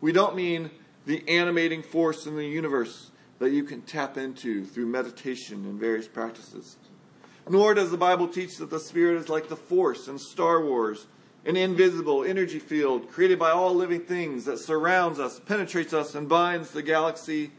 we 0.00 0.12
don't 0.12 0.36
mean 0.36 0.70
the 1.06 1.26
animating 1.28 1.82
force 1.82 2.26
in 2.26 2.36
the 2.36 2.46
universe 2.46 3.10
that 3.38 3.50
you 3.50 3.64
can 3.64 3.82
tap 3.82 4.16
into 4.16 4.64
through 4.64 4.86
meditation 4.86 5.64
and 5.64 5.80
various 5.80 6.06
practices. 6.06 6.76
Nor 7.48 7.74
does 7.74 7.90
the 7.90 7.96
Bible 7.96 8.28
teach 8.28 8.56
that 8.58 8.70
the 8.70 8.80
Spirit 8.80 9.20
is 9.20 9.28
like 9.28 9.48
the 9.48 9.56
force 9.56 10.08
in 10.08 10.18
Star 10.18 10.64
Wars 10.64 11.06
an 11.46 11.56
invisible 11.56 12.24
energy 12.24 12.58
field 12.58 13.10
created 13.10 13.38
by 13.38 13.50
all 13.50 13.74
living 13.74 14.00
things 14.00 14.46
that 14.46 14.58
surrounds 14.58 15.18
us, 15.18 15.40
penetrates 15.40 15.92
us, 15.92 16.14
and 16.14 16.28
binds 16.28 16.70
the 16.70 16.82
galaxy 16.82 17.50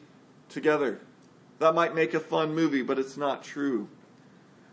together. 0.50 1.00
That 1.60 1.76
might 1.76 1.96
make 1.96 2.14
a 2.14 2.20
fun 2.20 2.54
movie, 2.54 2.82
but 2.82 3.00
it's 3.00 3.18
not 3.18 3.44
true. 3.44 3.88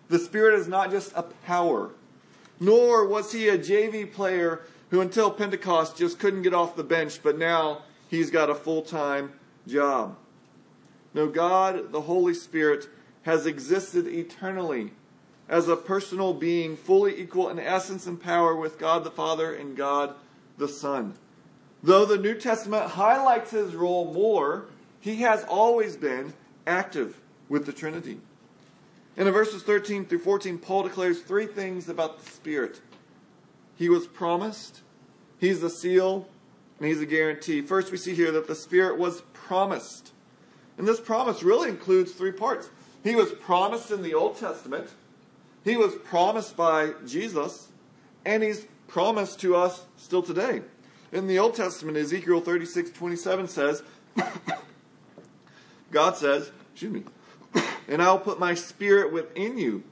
The 0.09 0.19
Spirit 0.19 0.59
is 0.59 0.69
not 0.69 0.91
just 0.91 1.13
a 1.15 1.23
power, 1.23 1.91
nor 2.61 3.07
was 3.07 3.33
he 3.33 3.49
a 3.49 3.59
JV 3.59 4.13
player 4.13 4.63
who 4.91 5.01
until 5.01 5.31
Pentecost 5.31 5.97
just 5.97 6.19
couldn't 6.19 6.43
get 6.43 6.53
off 6.53 6.77
the 6.77 6.85
bench, 6.85 7.23
but 7.23 7.39
now 7.39 7.83
he's 8.09 8.31
got 8.31 8.51
a 8.51 8.55
full 8.55 8.83
time 8.83 9.33
job. 9.67 10.17
No, 11.15 11.29
God, 11.29 11.93
the 11.93 12.03
Holy 12.03 12.35
Spirit, 12.35 12.89
has 13.23 13.47
existed 13.47 14.07
eternally 14.07 14.93
as 15.49 15.69
a 15.69 15.77
personal 15.77 16.35
being, 16.35 16.77
fully 16.77 17.21
equal 17.21 17.49
in 17.49 17.59
essence 17.59 18.07
and 18.07 18.21
power 18.21 18.55
with 18.55 18.79
God 18.79 19.05
the 19.05 19.11
Father 19.11 19.55
and 19.55 19.77
God 19.77 20.15
the 20.59 20.69
Son. 20.69 21.15
Though 21.83 22.05
the 22.05 22.19
New 22.19 22.35
Testament 22.35 22.91
highlights 22.91 23.51
his 23.51 23.75
role 23.75 24.13
more, 24.13 24.67
he 25.01 25.17
has 25.17 25.45
always 25.45 25.97
been 25.97 26.33
active 26.67 27.21
with 27.49 27.67
the 27.67 27.73
Trinity. 27.73 28.19
And 29.17 29.29
in 29.29 29.35
verses 29.35 29.63
13 29.63 30.07
through 30.07 30.21
14, 30.21 30.59
Paul 30.59 30.85
declares 30.85 31.21
three 31.21 31.47
things 31.47 31.89
about 31.89 32.23
the 32.23 32.31
Spirit. 32.31 32.81
He 33.77 33.89
was 33.89 34.07
promised, 34.07 34.81
he's 35.39 35.61
the 35.61 35.71
seal, 35.71 36.29
and 36.79 36.89
he's 36.89 37.01
a 37.01 37.07
guarantee. 37.07 37.61
First, 37.61 37.93
we 37.93 37.99
see 37.99 38.15
here 38.15 38.33
that 38.33 38.49
the 38.49 38.55
Spirit 38.55 38.99
was 38.99 39.23
promised. 39.33 40.13
And 40.79 40.89
this 40.89 41.01
promise 41.01 41.43
really 41.43 41.69
includes 41.69 42.13
three 42.13 42.33
parts. 42.33 42.71
He 43.05 43.15
was 43.15 43.33
promised 43.33 43.91
in 43.91 44.03
the 44.03 44.15
Old 44.15 44.39
Testament, 44.39 44.89
he 45.65 45.77
was 45.77 45.95
promised 45.95 46.57
by 46.57 46.93
Jesus, 47.07 47.69
and 48.25 48.43
he's 48.43 48.67
promised 48.89 49.41
to 49.41 49.55
us 49.55 49.85
still 49.97 50.23
today. 50.23 50.63
In 51.13 51.27
the 51.27 51.39
Old 51.39 51.55
Testament, 51.55 51.97
Ezekiel 51.97 52.41
36 52.41 52.91
27 52.91 53.49
says, 53.49 53.83
God 55.93 56.17
says, 56.17 56.51
excuse 56.73 56.93
me, 56.93 57.05
and 57.89 58.03
I'll 58.03 58.19
put 58.19 58.41
my 58.41 58.55
spirit 58.55 59.13
within 59.13 59.59
you 59.59 59.85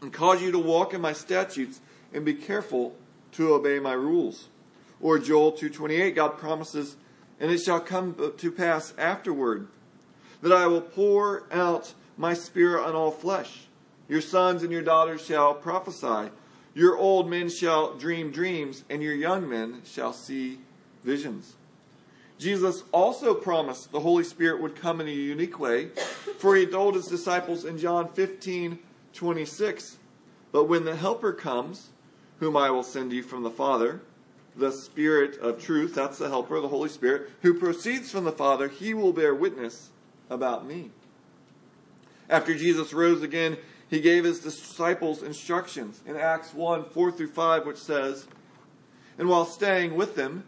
and 0.00 0.12
cause 0.12 0.42
you 0.42 0.50
to 0.50 0.58
walk 0.58 0.92
in 0.92 1.00
my 1.00 1.12
statutes 1.12 1.80
and 2.12 2.24
be 2.24 2.34
careful 2.34 2.96
to 3.32 3.54
obey 3.54 3.78
my 3.78 3.92
rules. 3.92 4.48
Or 5.00 5.18
Joel 5.18 5.52
2:28 5.52 6.14
God 6.16 6.38
promises 6.38 6.96
and 7.38 7.50
it 7.50 7.58
shall 7.58 7.80
come 7.80 8.32
to 8.36 8.50
pass 8.50 8.94
afterward 8.98 9.68
that 10.42 10.52
I 10.52 10.66
will 10.66 10.80
pour 10.80 11.44
out 11.52 11.94
my 12.16 12.34
spirit 12.34 12.82
on 12.82 12.94
all 12.94 13.10
flesh 13.10 13.66
your 14.08 14.20
sons 14.20 14.62
and 14.62 14.70
your 14.70 14.82
daughters 14.82 15.24
shall 15.24 15.54
prophesy. 15.54 16.30
Your 16.74 16.96
old 16.96 17.28
men 17.28 17.48
shall 17.48 17.94
dream 17.94 18.30
dreams, 18.30 18.84
and 18.90 19.02
your 19.02 19.14
young 19.14 19.48
men 19.48 19.82
shall 19.84 20.12
see 20.12 20.60
visions. 21.02 21.54
Jesus 22.38 22.84
also 22.92 23.34
promised 23.34 23.92
the 23.92 24.00
Holy 24.00 24.24
Spirit 24.24 24.60
would 24.60 24.76
come 24.76 25.00
in 25.00 25.08
a 25.08 25.12
unique 25.12 25.58
way, 25.58 25.88
for 26.38 26.54
he 26.54 26.66
told 26.66 26.94
his 26.94 27.06
disciples 27.06 27.64
in 27.64 27.78
John 27.78 28.08
15 28.12 28.78
26, 29.14 29.96
But 30.52 30.64
when 30.64 30.84
the 30.84 30.96
Helper 30.96 31.32
comes, 31.32 31.88
whom 32.38 32.56
I 32.56 32.70
will 32.70 32.82
send 32.82 33.12
you 33.12 33.22
from 33.22 33.42
the 33.42 33.50
Father, 33.50 34.02
the 34.54 34.72
Spirit 34.72 35.38
of 35.38 35.62
truth, 35.62 35.94
that's 35.94 36.18
the 36.18 36.28
helper, 36.28 36.60
the 36.60 36.68
Holy 36.68 36.88
Spirit, 36.88 37.30
who 37.42 37.54
proceeds 37.54 38.10
from 38.10 38.24
the 38.24 38.32
Father, 38.32 38.68
he 38.68 38.94
will 38.94 39.12
bear 39.12 39.34
witness 39.34 39.90
about 40.30 40.66
me. 40.66 40.90
After 42.28 42.54
Jesus 42.54 42.92
rose 42.92 43.22
again, 43.22 43.56
he 43.88 44.00
gave 44.00 44.24
his 44.24 44.40
disciples 44.40 45.22
instructions 45.22 46.00
in 46.06 46.16
Acts 46.16 46.52
1 46.52 46.86
4 46.86 47.12
through 47.12 47.28
5, 47.28 47.66
which 47.66 47.76
says, 47.76 48.26
And 49.18 49.28
while 49.28 49.44
staying 49.44 49.94
with 49.94 50.16
them, 50.16 50.44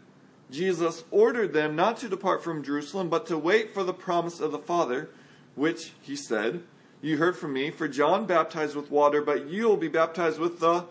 Jesus 0.51 1.03
ordered 1.11 1.53
them 1.53 1.75
not 1.75 1.97
to 1.97 2.09
depart 2.09 2.43
from 2.43 2.63
Jerusalem, 2.63 3.09
but 3.09 3.27
to 3.27 3.37
wait 3.37 3.73
for 3.73 3.83
the 3.83 3.93
promise 3.93 4.39
of 4.39 4.51
the 4.51 4.57
Father, 4.57 5.09
which, 5.55 5.93
he 6.01 6.15
said, 6.15 6.63
You 7.01 7.17
heard 7.17 7.37
from 7.37 7.53
me, 7.53 7.69
for 7.69 7.87
John 7.87 8.25
baptized 8.25 8.75
with 8.75 8.89
water, 8.89 9.21
but 9.21 9.47
you 9.47 9.67
will 9.67 9.77
be 9.77 9.87
baptized 9.87 10.39
with 10.39 10.59
the 10.59 10.85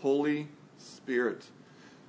Holy 0.00 0.48
Spirit. 0.78 1.46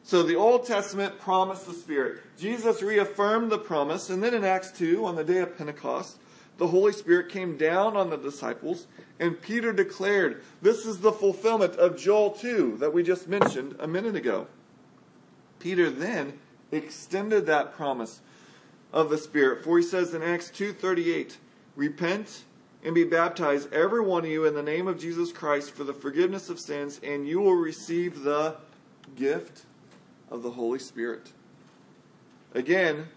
So 0.03 0.23
the 0.23 0.36
Old 0.36 0.65
Testament 0.65 1.19
promised 1.19 1.67
the 1.67 1.73
Spirit. 1.73 2.21
Jesus 2.38 2.81
reaffirmed 2.81 3.51
the 3.51 3.60
promise, 3.60 4.10
and 4.10 4.23
then 4.23 4.33
in 4.33 4.43
Acts 4.43 4.71
2, 4.71 5.05
on 5.05 5.15
the 5.15 5.23
day 5.23 5.39
of 5.39 5.57
Pentecost, 5.57 6.17
the 6.57 6.67
Holy 6.67 6.93
Spirit 6.93 7.29
came 7.29 7.57
down 7.57 7.95
on 7.95 8.10
the 8.10 8.17
disciples, 8.17 8.88
and 9.19 9.41
Peter 9.41 9.71
declared, 9.71 10.41
This 10.62 10.86
is 10.86 10.99
the 10.99 11.12
fulfillment 11.12 11.75
of 11.75 11.97
Joel 11.97 12.31
2 12.31 12.77
that 12.79 12.93
we 12.93 13.03
just 13.03 13.27
mentioned 13.27 13.75
a 13.79 13.88
minute 13.88 14.15
ago. 14.15 14.47
Peter 15.60 15.89
then 15.89 16.39
extended 16.71 17.45
that 17.45 17.75
promise 17.75 18.21
of 18.93 19.10
the 19.10 19.17
Spirit, 19.17 19.63
for 19.63 19.77
he 19.77 19.84
says 19.84 20.13
in 20.13 20.23
Acts 20.23 20.49
2:38, 20.49 21.38
"Repent 21.75 22.43
and 22.84 22.93
be 22.95 23.03
baptized 23.03 23.71
every 23.73 24.01
one 24.01 24.23
of 24.23 24.30
you 24.30 24.45
in 24.45 24.53
the 24.53 24.63
name 24.63 24.88
of 24.88 24.99
Jesus 24.99 25.32
Christ 25.32 25.71
for 25.71 25.84
the 25.84 25.93
forgiveness 25.93 26.49
of 26.49 26.60
sins, 26.60 26.99
and 27.03 27.27
you 27.27 27.39
will 27.39 27.56
receive 27.56 28.23
the 28.23 28.56
gift 29.15 29.63
of 30.30 30.43
the 30.43 30.51
Holy 30.51 30.80
Spirit." 30.80 31.32
Again, 32.53 33.10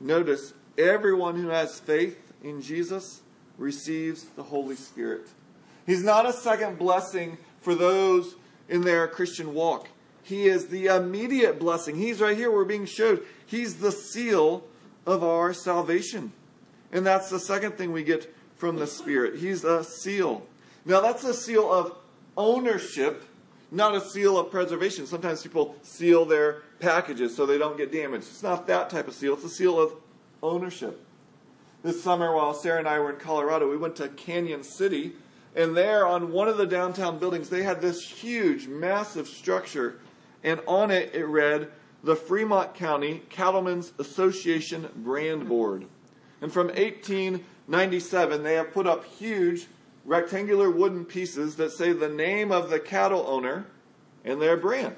notice 0.00 0.52
everyone 0.76 1.40
who 1.42 1.48
has 1.48 1.80
faith 1.80 2.32
in 2.42 2.60
Jesus 2.60 3.22
receives 3.56 4.24
the 4.36 4.44
Holy 4.44 4.76
Spirit. 4.76 5.28
He's 5.86 6.04
not 6.04 6.26
a 6.26 6.32
second 6.32 6.78
blessing 6.78 7.38
for 7.60 7.74
those 7.74 8.36
in 8.68 8.82
their 8.82 9.08
Christian 9.08 9.54
walk. 9.54 9.88
He 10.28 10.46
is 10.46 10.66
the 10.66 10.86
immediate 10.86 11.58
blessing. 11.58 11.96
He's 11.96 12.20
right 12.20 12.36
here. 12.36 12.50
We're 12.50 12.66
being 12.66 12.84
showed. 12.84 13.24
He's 13.46 13.76
the 13.76 13.90
seal 13.90 14.62
of 15.06 15.24
our 15.24 15.54
salvation. 15.54 16.32
And 16.92 17.06
that's 17.06 17.30
the 17.30 17.40
second 17.40 17.78
thing 17.78 17.92
we 17.92 18.04
get 18.04 18.34
from 18.56 18.76
the 18.76 18.86
Spirit. 18.86 19.36
He's 19.40 19.64
a 19.64 19.82
seal. 19.82 20.46
Now, 20.84 21.00
that's 21.00 21.24
a 21.24 21.32
seal 21.32 21.72
of 21.72 21.96
ownership, 22.36 23.24
not 23.70 23.94
a 23.94 24.02
seal 24.02 24.38
of 24.38 24.50
preservation. 24.50 25.06
Sometimes 25.06 25.42
people 25.42 25.76
seal 25.80 26.26
their 26.26 26.60
packages 26.78 27.34
so 27.34 27.46
they 27.46 27.56
don't 27.56 27.78
get 27.78 27.90
damaged. 27.90 28.26
It's 28.28 28.42
not 28.42 28.66
that 28.66 28.90
type 28.90 29.08
of 29.08 29.14
seal, 29.14 29.32
it's 29.32 29.44
a 29.44 29.48
seal 29.48 29.80
of 29.80 29.94
ownership. 30.42 31.02
This 31.82 32.02
summer, 32.02 32.34
while 32.34 32.52
Sarah 32.52 32.80
and 32.80 32.88
I 32.88 32.98
were 32.98 33.10
in 33.10 33.16
Colorado, 33.16 33.70
we 33.70 33.78
went 33.78 33.96
to 33.96 34.08
Cañon 34.08 34.62
City, 34.62 35.12
and 35.56 35.74
there 35.74 36.06
on 36.06 36.32
one 36.32 36.48
of 36.48 36.58
the 36.58 36.66
downtown 36.66 37.18
buildings, 37.18 37.48
they 37.48 37.62
had 37.62 37.80
this 37.80 38.02
huge, 38.02 38.66
massive 38.66 39.26
structure, 39.26 40.00
and 40.42 40.60
on 40.66 40.90
it 40.90 41.14
it 41.14 41.24
read, 41.24 41.68
the 42.02 42.16
Fremont 42.16 42.74
County 42.74 43.22
Cattlemen's 43.28 43.92
Association 43.98 44.88
Brand 44.96 45.48
Board. 45.48 45.86
And 46.40 46.52
from 46.52 46.68
1897, 46.68 48.42
they 48.42 48.54
have 48.54 48.72
put 48.72 48.86
up 48.86 49.04
huge 49.04 49.66
rectangular 50.04 50.70
wooden 50.70 51.04
pieces 51.04 51.56
that 51.56 51.72
say 51.72 51.92
the 51.92 52.08
name 52.08 52.52
of 52.52 52.70
the 52.70 52.80
cattle 52.80 53.24
owner 53.26 53.66
and 54.24 54.40
their 54.40 54.56
brand. 54.56 54.96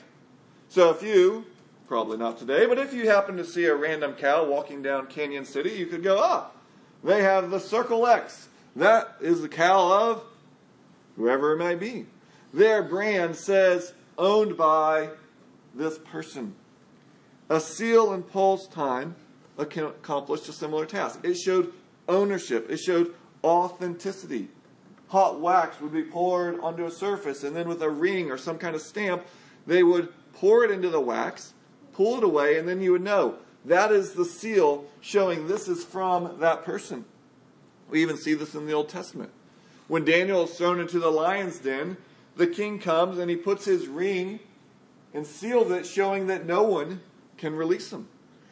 So 0.68 0.90
if 0.90 1.02
you, 1.02 1.46
probably 1.88 2.18
not 2.18 2.38
today, 2.38 2.66
but 2.66 2.78
if 2.78 2.92
you 2.92 3.08
happen 3.08 3.36
to 3.36 3.44
see 3.44 3.64
a 3.64 3.74
random 3.74 4.14
cow 4.14 4.44
walking 4.44 4.82
down 4.82 5.06
Cañon 5.06 5.46
City, 5.46 5.70
you 5.70 5.86
could 5.86 6.02
go, 6.02 6.18
ah, 6.20 6.50
they 7.02 7.22
have 7.22 7.50
the 7.50 7.58
Circle 7.58 8.06
X. 8.06 8.48
That 8.76 9.16
is 9.20 9.42
the 9.42 9.48
cow 9.48 10.10
of 10.10 10.22
whoever 11.16 11.54
it 11.54 11.58
may 11.58 11.74
be. 11.74 12.06
Their 12.52 12.82
brand 12.82 13.36
says 13.36 13.94
owned 14.16 14.56
by 14.56 15.10
this 15.74 15.98
person. 15.98 16.54
A 17.48 17.60
seal 17.60 18.12
in 18.12 18.22
Paul's 18.22 18.68
time 18.68 19.16
accomplished 19.58 20.48
a 20.48 20.52
similar 20.52 20.86
task. 20.86 21.20
It 21.22 21.34
showed 21.34 21.72
ownership, 22.08 22.70
it 22.70 22.78
showed 22.78 23.14
authenticity. 23.44 24.48
Hot 25.08 25.40
wax 25.40 25.80
would 25.80 25.92
be 25.92 26.04
poured 26.04 26.60
onto 26.60 26.86
a 26.86 26.90
surface, 26.90 27.42
and 27.42 27.56
then 27.56 27.68
with 27.68 27.82
a 27.82 27.90
ring 27.90 28.30
or 28.30 28.38
some 28.38 28.58
kind 28.58 28.76
of 28.76 28.82
stamp, 28.82 29.26
they 29.66 29.82
would 29.82 30.08
pour 30.32 30.64
it 30.64 30.70
into 30.70 30.88
the 30.88 31.00
wax, 31.00 31.54
pull 31.92 32.18
it 32.18 32.24
away, 32.24 32.58
and 32.58 32.68
then 32.68 32.80
you 32.80 32.92
would 32.92 33.02
know 33.02 33.36
that 33.64 33.92
is 33.92 34.12
the 34.12 34.24
seal 34.24 34.84
showing 35.00 35.46
this 35.46 35.68
is 35.68 35.84
from 35.84 36.38
that 36.40 36.64
person. 36.64 37.04
We 37.90 38.02
even 38.02 38.16
see 38.16 38.34
this 38.34 38.54
in 38.54 38.66
the 38.66 38.72
Old 38.72 38.88
Testament. 38.88 39.32
When 39.88 40.04
Daniel 40.04 40.44
is 40.44 40.56
thrown 40.56 40.80
into 40.80 40.98
the 40.98 41.10
lion's 41.10 41.58
den, 41.58 41.96
the 42.36 42.46
king 42.46 42.78
comes 42.78 43.18
and 43.18 43.28
he 43.28 43.36
puts 43.36 43.64
his 43.64 43.88
ring 43.88 44.40
and 45.12 45.26
seals 45.26 45.70
it, 45.70 45.86
showing 45.86 46.26
that 46.28 46.46
no 46.46 46.62
one 46.62 47.00
can 47.36 47.56
release 47.56 47.92
him. 47.92 48.08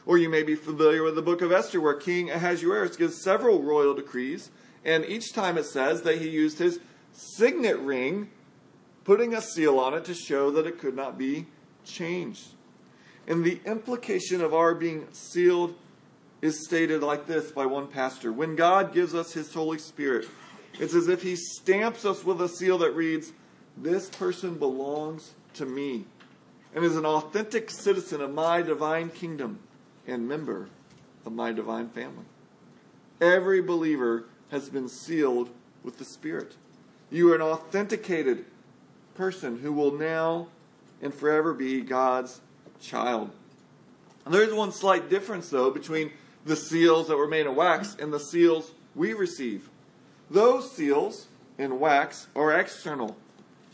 Or 0.07 0.19
you 0.19 0.29
may 0.29 0.43
be 0.43 0.55
familiar 0.55 1.03
with 1.03 1.15
the 1.15 1.23
book 1.23 1.43
of 1.43 1.53
Esther, 1.53 1.81
where 1.81 1.95
King 1.95 2.31
Ahasuerus 2.31 2.97
gives 2.97 3.23
several 3.23 3.63
royal 3.63 3.95
decrees, 3.95 4.51
and 4.85 5.05
each 5.05 5.33
time 5.33 5.59
it 5.59 5.67
says 5.67 6.03
that 6.03 6.19
he 6.19 6.29
used 6.29 6.59
his 6.59 6.81
signet 7.13 7.79
ring, 7.79 8.31
putting 9.05 9.35
a 9.35 9.41
seal 9.41 9.79
on 9.79 9.95
it 9.95 10.05
to 10.07 10.15
show 10.15 10.51
that 10.51 10.67
it 10.67 10.79
could 10.79 10.97
not 10.97 11.19
be 11.19 11.47
changed. 11.85 12.49
And 13.27 13.45
the 13.45 13.61
implication 13.67 14.41
of 14.41 14.55
our 14.55 14.75
being 14.75 15.07
sealed 15.13 15.75
is 16.41 16.65
stated 16.65 17.03
like 17.03 17.27
this 17.27 17.51
by 17.51 17.67
one 17.67 17.89
pastor 17.89 18.33
When 18.33 18.57
God 18.57 18.95
gives 18.95 19.15
us 19.15 19.33
His 19.33 19.53
Holy 19.53 19.79
Spirit, 19.79 20.27
it's 20.81 20.95
as 20.95 21.09
if 21.09 21.23
He 21.23 21.37
stamps 21.37 22.05
us 22.05 22.25
with 22.25 22.41
a 22.41 22.49
seal 22.49 22.79
that 22.79 22.93
reads, 22.93 23.33
This 23.77 24.09
person 24.09 24.55
belongs 24.55 25.35
to 25.55 25.67
me 25.67 26.07
and 26.75 26.85
is 26.85 26.97
an 26.97 27.07
authentic 27.07 27.71
citizen 27.71 28.21
of 28.21 28.33
my 28.33 28.63
divine 28.63 29.11
kingdom 29.11 29.59
and 30.07 30.29
member 30.29 30.69
of 31.25 31.33
my 31.33 31.53
divine 31.53 31.89
family. 31.89 32.25
Every 33.21 33.61
believer 33.61 34.25
has 34.51 34.69
been 34.69 34.89
sealed 34.89 35.51
with 35.83 35.99
the 35.99 36.05
Spirit. 36.05 36.57
You 37.11 37.33
are 37.33 37.35
an 37.35 37.43
authenticated 37.43 38.45
person 39.15 39.59
who 39.59 39.73
will 39.73 39.93
now 39.93 40.49
and 41.03 41.13
forever 41.13 41.53
be 41.55 41.81
God's 41.81 42.41
child. 42.81 43.31
And 44.25 44.35
there's 44.35 44.53
one 44.53 44.73
slight 44.73 45.09
difference, 45.09 45.49
though, 45.49 45.71
between 45.71 46.13
the 46.45 46.57
seals 46.57 47.09
that 47.09 47.17
were 47.17 47.29
made 47.29 47.47
of 47.47 47.55
wax 47.55 47.97
and 47.99 48.13
the 48.13 48.21
seals 48.21 48.73
we 48.95 49.13
receive. 49.13 49.69
Those 50.31 50.71
seals 50.71 51.27
in 51.57 51.81
wax 51.81 52.29
are 52.37 52.53
external. 52.53 53.17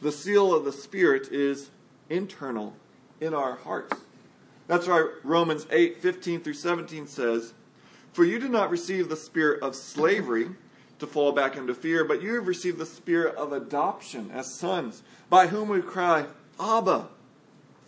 The 0.00 0.12
seal 0.12 0.54
of 0.54 0.64
the 0.64 0.72
Spirit 0.72 1.28
is 1.32 1.70
internal 2.08 2.74
in 3.24 3.34
our 3.34 3.56
hearts. 3.56 3.96
That's 4.66 4.86
why 4.86 5.08
Romans 5.22 5.66
8 5.70 6.00
15 6.00 6.40
through 6.40 6.54
17 6.54 7.06
says, 7.06 7.54
For 8.12 8.24
you 8.24 8.38
did 8.38 8.50
not 8.50 8.70
receive 8.70 9.08
the 9.08 9.16
spirit 9.16 9.62
of 9.62 9.74
slavery 9.74 10.50
to 10.98 11.06
fall 11.06 11.32
back 11.32 11.56
into 11.56 11.74
fear, 11.74 12.04
but 12.04 12.22
you 12.22 12.34
have 12.34 12.46
received 12.46 12.78
the 12.78 12.86
spirit 12.86 13.34
of 13.36 13.52
adoption 13.52 14.30
as 14.32 14.54
sons, 14.54 15.02
by 15.28 15.48
whom 15.48 15.68
we 15.68 15.82
cry, 15.82 16.26
Abba, 16.58 17.08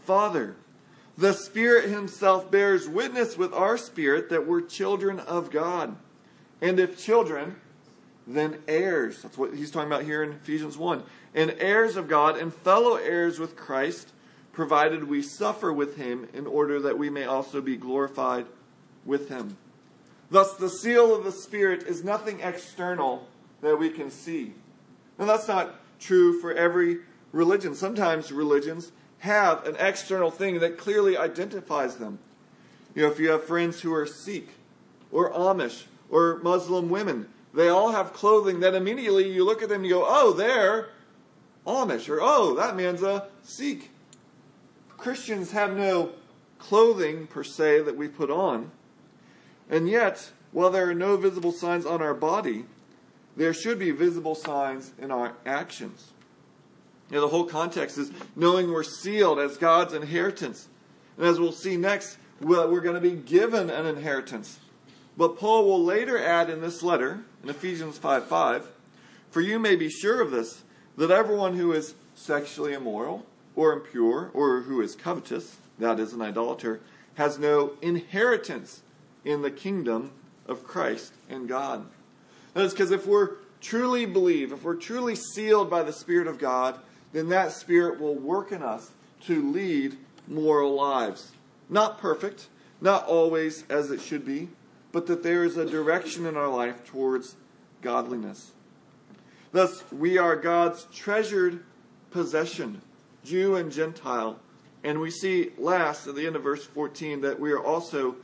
Father. 0.05 0.57
The 1.19 1.33
Spirit 1.33 1.89
Himself 1.89 2.51
bears 2.51 2.89
witness 2.89 3.39
with 3.39 3.55
our 3.55 3.79
spirit 3.79 4.29
that 4.29 4.47
we're 4.47 4.61
children 4.61 5.19
of 5.21 5.51
God. 5.51 5.97
And 6.61 6.79
if 6.79 7.03
children, 7.03 7.57
then 8.27 8.59
heirs. 8.69 9.23
That's 9.23 9.39
what 9.39 9.55
he's 9.55 9.71
talking 9.71 9.91
about 9.91 10.05
here 10.05 10.23
in 10.23 10.33
Ephesians 10.33 10.77
1. 10.77 11.03
And 11.35 11.55
heirs 11.59 11.97
of 11.97 12.09
God 12.09 12.37
and 12.37 12.53
fellow 12.53 12.97
heirs 12.97 13.39
with 13.39 13.57
Christ, 13.57 14.13
provided 14.57 15.05
we 15.05 15.21
suffer 15.21 15.71
with 15.71 15.99
Him 15.99 16.27
in 16.33 16.47
order 16.47 16.81
that 16.81 16.99
we 16.99 17.11
may 17.11 17.25
also 17.25 17.61
be 17.61 17.77
glorified 17.77 18.47
with 19.05 19.29
Him. 19.29 19.59
Thus, 20.31 20.55
the 20.55 20.71
seal 20.71 21.15
of 21.15 21.25
the 21.25 21.31
Spirit 21.31 21.83
is 21.83 22.03
nothing 22.03 22.41
external 22.41 23.29
that 23.61 23.79
we 23.79 23.91
can 23.91 24.11
see. 24.11 24.55
And 25.19 25.29
that's 25.29 25.47
not 25.47 25.75
true 26.01 26.41
for 26.41 26.55
every 26.55 27.01
religion. 27.33 27.75
Sometimes 27.75 28.33
religions 28.33 28.93
have 29.19 29.67
an 29.67 29.77
external 29.79 30.31
thing 30.31 30.61
that 30.61 30.79
clearly 30.79 31.19
identifies 31.19 31.97
them. 31.97 32.19
You 32.95 33.03
know, 33.03 33.13
if 33.13 33.21
you 33.21 33.29
have 33.33 33.45
friends 33.45 33.83
who 33.83 33.93
are 33.93 34.07
Sikh 34.07 34.49
or 35.13 35.31
Amish 35.33 35.85
or 36.09 36.41
Muslim 36.43 36.89
women, 36.89 37.29
they 37.53 37.69
all 37.69 37.93
have 37.93 38.15
clothing 38.15 38.61
that 38.61 38.75
immediately 38.75 39.31
you 39.31 39.45
look 39.45 39.63
at 39.63 39.69
them 39.69 39.83
and 39.83 39.87
you 39.87 39.97
go, 39.97 40.07
oh, 40.09 40.33
they're 40.33 40.89
Amish, 41.67 42.09
or 42.09 42.21
oh, 42.23 42.55
that 42.57 42.75
man's 42.75 43.03
a 43.03 43.29
Sikh. 43.43 43.91
Christians 44.97 45.53
have 45.53 45.77
no 45.77 46.11
clothing 46.59 47.27
per 47.27 47.45
se 47.45 47.83
that 47.83 47.97
we 47.97 48.09
put 48.09 48.31
on. 48.31 48.71
And 49.69 49.89
yet, 49.89 50.31
while 50.53 50.71
there 50.71 50.89
are 50.89 50.95
no 50.95 51.17
visible 51.17 51.53
signs 51.53 51.85
on 51.85 52.01
our 52.01 52.15
body, 52.15 52.65
there 53.37 53.53
should 53.53 53.79
be 53.79 53.91
visible 53.91 54.35
signs 54.35 54.93
in 54.99 55.11
our 55.11 55.35
actions. 55.45 56.13
You 57.11 57.17
know, 57.17 57.23
the 57.23 57.29
whole 57.29 57.45
context 57.45 57.99
is 57.99 58.11
knowing 58.35 58.71
we're 58.71 58.83
sealed 58.83 59.39
as 59.39 59.57
God's 59.57 59.93
inheritance. 59.93 60.69
And 61.17 61.27
as 61.27 61.39
we'll 61.39 61.53
see 61.53 61.77
next, 61.77 62.19
we're 62.41 62.81
going 62.81 62.95
to 62.95 63.01
be 63.01 63.17
given 63.17 63.71
an 63.71 63.87
inheritance. 63.87 64.59
But 65.17 65.39
Paul 65.39 65.65
will 65.65 65.83
later 65.83 66.23
add 66.23 66.51
in 66.51 66.61
this 66.61 66.83
letter, 66.83 67.21
in 67.43 67.49
Ephesians 67.49 67.97
5 67.99 68.27
5, 68.27 68.71
for 69.31 69.41
you 69.41 69.59
may 69.59 69.77
be 69.77 69.89
sure 69.89 70.21
of 70.21 70.31
this, 70.31 70.63
that 70.97 71.11
everyone 71.11 71.57
who 71.57 71.73
is 71.73 71.95
sexually 72.15 72.73
immoral, 72.73 73.25
or 73.57 73.73
impure, 73.73 74.31
or 74.35 74.61
who 74.63 74.81
is 74.81 74.95
covetous, 74.95 75.57
that 75.79 75.99
is, 75.99 76.13
an 76.13 76.23
idolater, 76.23 76.81
has 77.15 77.39
no 77.39 77.73
inheritance 77.83 78.83
in 79.25 79.43
the 79.43 79.51
kingdom 79.51 80.13
of 80.47 80.65
Christ 80.65 81.15
and 81.29 81.49
God. 81.49 81.87
That 82.55 82.65
is 82.65 82.73
because 82.73 82.91
if 82.91 83.07
we're 83.07 83.37
truly 83.61 84.07
believe, 84.07 84.53
if 84.53 84.63
we're 84.63 84.77
truly 84.77 85.17
sealed 85.17 85.69
by 85.69 85.83
the 85.83 85.93
Spirit 85.93 86.29
of 86.29 86.39
God, 86.39 86.79
then 87.13 87.29
that 87.31 87.53
Spirit 87.53 87.99
will 87.99 88.15
work 88.15 88.53
in 88.53 88.63
us 88.63 88.93
to 89.23 89.51
lead 89.51 89.97
moral 90.29 90.75
lives. 90.75 91.33
Not 91.69 91.99
perfect, 91.99 92.49
not 92.81 93.07
always 93.07 93.65
as 93.69 93.91
it 93.91 94.01
should 94.01 94.25
be, 94.25 94.49
but 94.93 95.07
that 95.07 95.23
there 95.23 95.45
is 95.45 95.57
a 95.57 95.69
direction 95.69 96.27
in 96.27 96.37
our 96.37 96.49
life 96.49 96.85
towards 96.87 97.37
godliness. 97.83 98.53
Thus, 99.53 99.83
we 99.91 100.19
are 100.19 100.37
God's 100.37 100.87
treasured 100.93 101.63
possession, 102.11 102.83
Jew 103.27 103.57
and 103.57 103.73
Gentile. 103.73 104.39
And 104.85 105.01
we 105.01 105.11
see 105.11 105.51
last 105.59 106.07
at 106.07 106.15
the 106.15 106.27
end 106.27 106.37
of 106.37 106.43
verse 106.43 106.65
14 106.65 107.21
that 107.23 107.41
we 107.41 107.51
are 107.53 107.63
also 107.63 108.17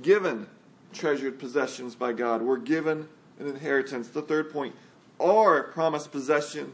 given 0.00 0.46
treasured 0.92 1.38
possessions 1.38 1.94
by 1.94 2.12
God. 2.12 2.42
We're 2.42 2.56
given 2.56 3.08
an 3.38 3.46
inheritance. 3.46 4.08
The 4.08 4.22
third 4.22 4.50
point, 4.50 4.74
our 5.20 5.64
promised 5.64 6.10
possession 6.10 6.72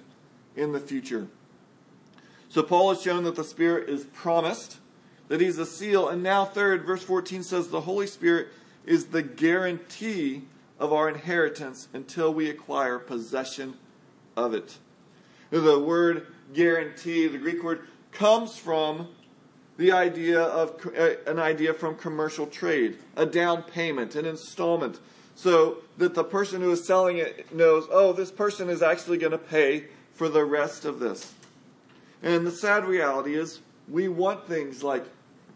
in 0.56 0.72
the 0.72 0.80
future. 0.80 1.26
So 2.48 2.62
Paul 2.62 2.90
has 2.90 3.02
shown 3.02 3.24
that 3.24 3.34
the 3.34 3.44
Spirit 3.44 3.88
is 3.88 4.04
promised, 4.04 4.78
that 5.28 5.40
he's 5.40 5.58
a 5.58 5.66
seal. 5.66 6.08
And 6.08 6.22
now, 6.22 6.44
third, 6.44 6.84
verse 6.84 7.02
14 7.02 7.42
says 7.42 7.68
the 7.68 7.80
Holy 7.80 8.06
Spirit 8.06 8.48
is 8.84 9.06
the 9.06 9.22
guarantee 9.22 10.42
of 10.78 10.92
our 10.92 11.08
inheritance 11.08 11.88
until 11.92 12.32
we 12.32 12.50
acquire 12.50 12.98
possession 12.98 13.74
of 14.36 14.54
it. 14.54 14.78
The 15.50 15.78
word 15.78 16.26
guarantee, 16.52 17.26
the 17.28 17.38
Greek 17.38 17.62
word, 17.62 17.86
comes 18.12 18.56
from 18.56 19.08
the 19.78 19.92
idea 19.92 20.40
of 20.40 20.86
uh, 20.96 21.10
an 21.26 21.38
idea 21.38 21.72
from 21.72 21.96
commercial 21.96 22.46
trade, 22.46 22.98
a 23.16 23.26
down 23.26 23.62
payment, 23.62 24.14
an 24.14 24.26
installment, 24.26 25.00
so 25.34 25.78
that 25.98 26.14
the 26.14 26.24
person 26.24 26.60
who 26.60 26.70
is 26.70 26.86
selling 26.86 27.16
it 27.16 27.54
knows, 27.54 27.86
oh, 27.90 28.12
this 28.12 28.30
person 28.30 28.68
is 28.68 28.82
actually 28.82 29.18
going 29.18 29.32
to 29.32 29.38
pay 29.38 29.86
for 30.12 30.28
the 30.28 30.44
rest 30.44 30.84
of 30.84 31.00
this. 31.00 31.32
And 32.22 32.46
the 32.46 32.52
sad 32.52 32.84
reality 32.84 33.34
is, 33.34 33.60
we 33.88 34.08
want 34.08 34.46
things 34.46 34.84
like 34.84 35.04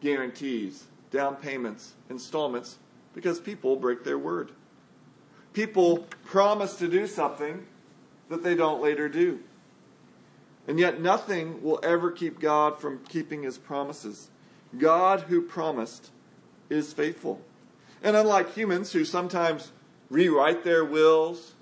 guarantees, 0.01 0.85
down 1.11 1.37
payments, 1.37 1.93
installments, 2.11 2.79
because 3.15 3.39
people 3.39 3.77
break 3.77 4.03
their 4.03 4.19
word. 4.19 4.51
People 5.53 6.07
promise 6.25 6.77
to 6.77 6.89
do 6.89 7.07
something 7.07 7.67
that 8.29 8.43
they 8.43 8.55
don't 8.55 8.83
later 8.83 9.09
do. 9.09 9.41
And 10.69 10.79
yet, 10.79 11.01
nothing 11.01 11.63
will 11.63 11.79
ever 11.83 12.11
keep 12.11 12.41
God 12.41 12.81
from 12.81 13.05
keeping 13.09 13.43
his 13.43 13.59
promises. 13.59 14.31
God, 14.77 15.23
who 15.23 15.41
promised, 15.43 16.11
is 16.69 16.93
faithful. 16.93 17.41
And 18.03 18.17
unlike 18.17 18.55
humans 18.55 18.93
who 18.93 19.05
sometimes 19.05 19.73
rewrite 20.11 20.65
their 20.65 20.85
wills, 20.85 21.55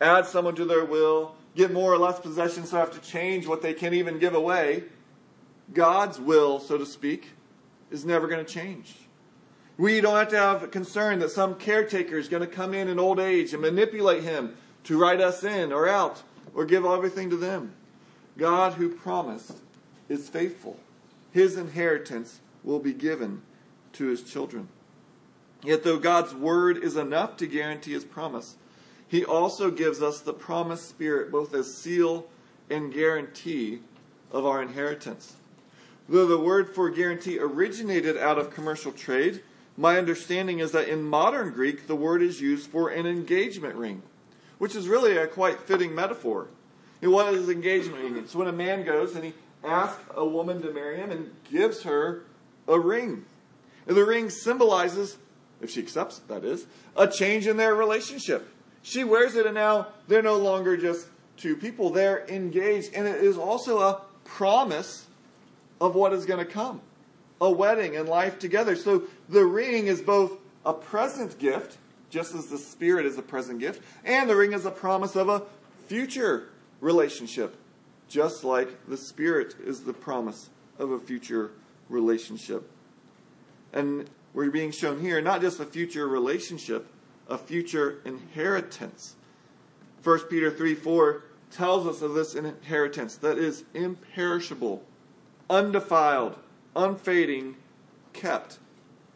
add 0.00 0.26
someone 0.26 0.54
to 0.56 0.64
their 0.64 0.84
will, 0.84 1.34
get 1.54 1.72
more 1.72 1.92
or 1.92 1.98
less 1.98 2.20
possessions, 2.20 2.70
so 2.70 2.76
have 2.78 2.92
to 2.92 3.00
change 3.00 3.46
what 3.46 3.62
they 3.62 3.74
can't 3.74 3.94
even 3.94 4.18
give 4.18 4.34
away, 4.34 4.84
God's 5.72 6.18
will, 6.18 6.60
so 6.60 6.78
to 6.78 6.86
speak, 6.86 7.30
is 7.90 8.04
never 8.04 8.26
going 8.26 8.44
to 8.44 8.50
change. 8.50 8.94
We 9.76 10.00
don't 10.00 10.16
have 10.16 10.28
to 10.30 10.38
have 10.38 10.70
concern 10.70 11.20
that 11.20 11.30
some 11.30 11.54
caretaker 11.54 12.18
is 12.18 12.28
going 12.28 12.40
to 12.42 12.48
come 12.48 12.74
in 12.74 12.88
in 12.88 12.98
old 12.98 13.20
age 13.20 13.52
and 13.52 13.62
manipulate 13.62 14.24
him 14.24 14.56
to 14.84 14.98
write 14.98 15.20
us 15.20 15.44
in 15.44 15.72
or 15.72 15.88
out 15.88 16.22
or 16.54 16.64
give 16.64 16.84
everything 16.84 17.30
to 17.30 17.36
them. 17.36 17.74
God, 18.38 18.74
who 18.74 18.88
promised, 18.88 19.52
is 20.08 20.28
faithful. 20.28 20.78
His 21.32 21.56
inheritance 21.56 22.40
will 22.64 22.78
be 22.78 22.94
given 22.94 23.42
to 23.94 24.06
his 24.06 24.22
children. 24.22 24.68
Yet, 25.62 25.82
though 25.82 25.98
God's 25.98 26.34
word 26.34 26.78
is 26.78 26.96
enough 26.96 27.36
to 27.38 27.46
guarantee 27.46 27.92
his 27.92 28.04
promise, 28.04 28.56
he 29.08 29.24
also 29.24 29.70
gives 29.70 30.00
us 30.00 30.20
the 30.20 30.32
promised 30.32 30.88
Spirit 30.88 31.32
both 31.32 31.52
as 31.52 31.74
seal 31.74 32.26
and 32.70 32.92
guarantee 32.92 33.80
of 34.30 34.46
our 34.46 34.62
inheritance. 34.62 35.34
Though 36.08 36.26
the 36.26 36.38
word 36.38 36.74
for 36.74 36.88
guarantee 36.90 37.38
originated 37.38 38.16
out 38.16 38.38
of 38.38 38.54
commercial 38.54 38.92
trade, 38.92 39.42
my 39.76 39.98
understanding 39.98 40.60
is 40.60 40.72
that 40.72 40.88
in 40.88 41.02
modern 41.02 41.52
Greek, 41.52 41.86
the 41.86 41.96
word 41.96 42.22
is 42.22 42.40
used 42.40 42.70
for 42.70 42.88
an 42.88 43.06
engagement 43.06 43.74
ring, 43.74 44.02
which 44.58 44.76
is 44.76 44.88
really 44.88 45.16
a 45.16 45.26
quite 45.26 45.60
fitting 45.60 45.94
metaphor. 45.94 46.48
And 47.00 47.36
his 47.36 47.48
engagement 47.48 48.02
ring? 48.02 48.16
It's 48.16 48.34
when 48.34 48.48
a 48.48 48.52
man 48.52 48.84
goes 48.84 49.14
and 49.14 49.24
he 49.24 49.34
asks 49.64 50.02
a 50.14 50.24
woman 50.24 50.62
to 50.62 50.72
marry 50.72 50.96
him 50.96 51.10
and 51.10 51.30
gives 51.50 51.82
her 51.82 52.24
a 52.66 52.78
ring. 52.78 53.24
And 53.86 53.96
the 53.96 54.04
ring 54.04 54.30
symbolizes, 54.30 55.18
if 55.60 55.70
she 55.70 55.80
accepts 55.80 56.18
it, 56.18 56.28
that 56.28 56.44
is, 56.44 56.66
a 56.96 57.06
change 57.06 57.46
in 57.46 57.56
their 57.56 57.74
relationship. 57.74 58.48
She 58.82 59.04
wears 59.04 59.34
it 59.34 59.46
and 59.46 59.54
now 59.54 59.88
they're 60.06 60.22
no 60.22 60.36
longer 60.36 60.76
just 60.76 61.06
two 61.36 61.56
people, 61.56 61.90
they're 61.90 62.26
engaged. 62.28 62.94
And 62.94 63.06
it 63.06 63.22
is 63.22 63.38
also 63.38 63.78
a 63.78 64.02
promise 64.24 65.06
of 65.80 65.94
what 65.94 66.12
is 66.12 66.26
going 66.26 66.44
to 66.44 66.50
come 66.50 66.80
a 67.40 67.50
wedding 67.50 67.96
and 67.96 68.08
life 68.08 68.38
together. 68.38 68.74
So 68.74 69.04
the 69.28 69.44
ring 69.44 69.86
is 69.86 70.02
both 70.02 70.38
a 70.66 70.72
present 70.72 71.38
gift, 71.38 71.78
just 72.10 72.34
as 72.34 72.46
the 72.46 72.58
Spirit 72.58 73.06
is 73.06 73.16
a 73.16 73.22
present 73.22 73.60
gift, 73.60 73.82
and 74.04 74.28
the 74.28 74.34
ring 74.34 74.52
is 74.52 74.66
a 74.66 74.70
promise 74.70 75.14
of 75.14 75.28
a 75.28 75.42
future 75.86 76.48
relationship, 76.80 77.56
just 78.08 78.44
like 78.44 78.86
the 78.86 78.96
Spirit 78.96 79.54
is 79.64 79.82
the 79.82 79.92
promise 79.92 80.50
of 80.78 80.90
a 80.90 80.98
future 80.98 81.50
relationship. 81.88 82.70
And 83.72 84.08
we're 84.34 84.50
being 84.50 84.70
shown 84.70 85.00
here 85.00 85.20
not 85.20 85.40
just 85.40 85.60
a 85.60 85.64
future 85.64 86.06
relationship, 86.08 86.86
a 87.28 87.38
future 87.38 88.00
inheritance. 88.04 89.16
1 90.02 90.20
Peter 90.30 90.50
3 90.50 90.74
4 90.74 91.24
tells 91.50 91.86
us 91.86 92.02
of 92.02 92.14
this 92.14 92.34
inheritance 92.34 93.16
that 93.16 93.38
is 93.38 93.64
imperishable, 93.74 94.82
undefiled, 95.48 96.36
unfading, 96.76 97.56
kept 98.12 98.58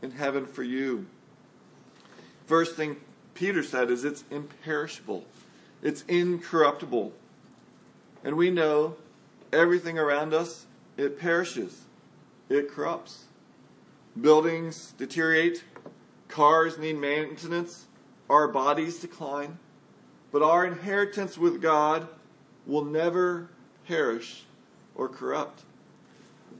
in 0.00 0.12
heaven 0.12 0.46
for 0.46 0.62
you. 0.62 1.06
First 2.46 2.76
thing 2.76 2.96
Peter 3.34 3.62
said 3.62 3.90
is 3.90 4.04
it's 4.04 4.24
imperishable, 4.30 5.24
it's 5.82 6.02
incorruptible. 6.08 7.12
And 8.24 8.36
we 8.36 8.50
know 8.50 8.96
everything 9.52 9.98
around 9.98 10.32
us, 10.32 10.66
it 10.96 11.18
perishes, 11.18 11.82
it 12.48 12.70
corrupts. 12.70 13.24
Buildings 14.20 14.94
deteriorate, 14.98 15.64
cars 16.28 16.78
need 16.78 16.98
maintenance, 16.98 17.86
our 18.28 18.48
bodies 18.48 18.98
decline, 18.98 19.58
but 20.30 20.42
our 20.42 20.66
inheritance 20.66 21.36
with 21.36 21.60
God 21.60 22.08
will 22.66 22.84
never 22.84 23.48
perish 23.86 24.44
or 24.94 25.08
corrupt. 25.08 25.62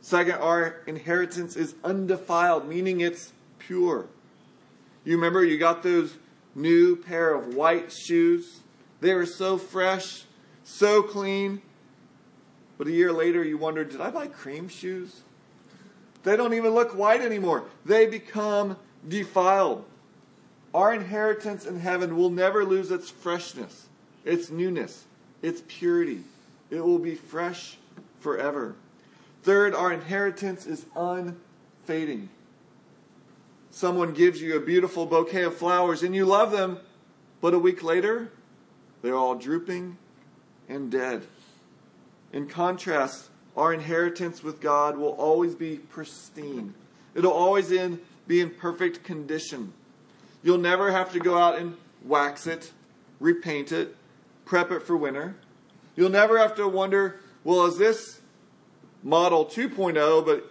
Second, 0.01 0.35
our 0.35 0.81
inheritance 0.87 1.57
is 1.57 1.75
undefiled, 1.85 2.69
meaning 2.69 3.01
it's 3.01 3.33
pure. 3.59 4.07
You 5.05 5.15
remember 5.17 5.45
you 5.45 5.59
got 5.59 5.83
those 5.83 6.17
new 6.55 6.97
pair 6.97 7.35
of 7.35 7.55
white 7.55 7.93
shoes? 7.93 8.61
They 9.01 9.15
were 9.15 9.27
so 9.27 9.59
fresh, 9.59 10.25
so 10.65 11.03
clean. 11.03 11.63
But 12.79 12.87
a 12.87 12.93
year 12.93 13.13
later, 13.13 13.45
you 13.45 13.59
wonder, 13.59 13.85
did 13.85 14.01
I 14.01 14.11
buy 14.11 14.27
cream 14.27 14.69
shoes? 14.69 15.23
They 16.25 16.37
don't 16.37 16.55
even 16.55 16.75
look 16.75 16.97
white 16.97 17.21
anymore. 17.21 17.65
They 17.85 18.07
become 18.07 18.77
defiled. 19.07 19.85
Our 20.75 20.95
inheritance 20.95 21.67
in 21.67 21.81
heaven 21.81 22.17
will 22.17 22.31
never 22.31 22.65
lose 22.65 22.91
its 22.91 23.11
freshness, 23.11 23.89
its 24.25 24.51
newness, 24.51 25.05
its 25.43 25.63
purity. 25.67 26.23
It 26.71 26.85
will 26.85 26.99
be 26.99 27.15
fresh 27.15 27.77
forever. 28.21 28.75
Third, 29.43 29.75
our 29.75 29.93
inheritance 29.93 30.67
is 30.67 30.87
unfading. 30.97 32.31
Someone 33.71 34.13
gives 34.13 34.41
you 34.41 34.57
a 34.57 34.61
beautiful 34.61 35.05
bouquet 35.07 35.43
of 35.43 35.57
flowers 35.57 36.03
and 36.03 36.15
you 36.15 36.25
love 36.25 36.53
them, 36.53 36.79
but 37.41 37.55
a 37.55 37.59
week 37.59 37.83
later, 37.83 38.31
they're 39.03 39.17
all 39.17 39.35
drooping 39.35 39.99
and 40.73 40.91
dead. 40.91 41.27
In 42.33 42.49
contrast, 42.49 43.29
our 43.57 43.73
inheritance 43.73 44.43
with 44.43 44.61
God 44.61 44.97
will 44.97 45.11
always 45.11 45.55
be 45.55 45.77
pristine. 45.77 46.75
It'll 47.15 47.33
always 47.33 47.71
in, 47.71 48.01
be 48.27 48.41
in 48.41 48.51
perfect 48.51 49.05
condition. 49.05 49.75
You'll 50.43 50.59
never 50.59 50.91
have 50.91 51.13
to 51.13 51.21
go 51.21 51.39
out 51.39 51.59
and 51.59 51.77
wax 52.05 52.47
it, 52.47 52.73
repaint 53.21 53.71
it, 53.71 53.95
prep 54.45 54.71
it 54.71 54.83
for 54.83 54.97
winter. 54.97 55.37
You'll 55.95 56.11
never 56.11 56.39
have 56.39 56.55
to 56.57 56.67
wonder 56.67 57.21
well, 57.45 57.67
is 57.67 57.77
this 57.77 58.21
model 59.03 59.45
2.0, 59.45 60.25
but 60.25 60.49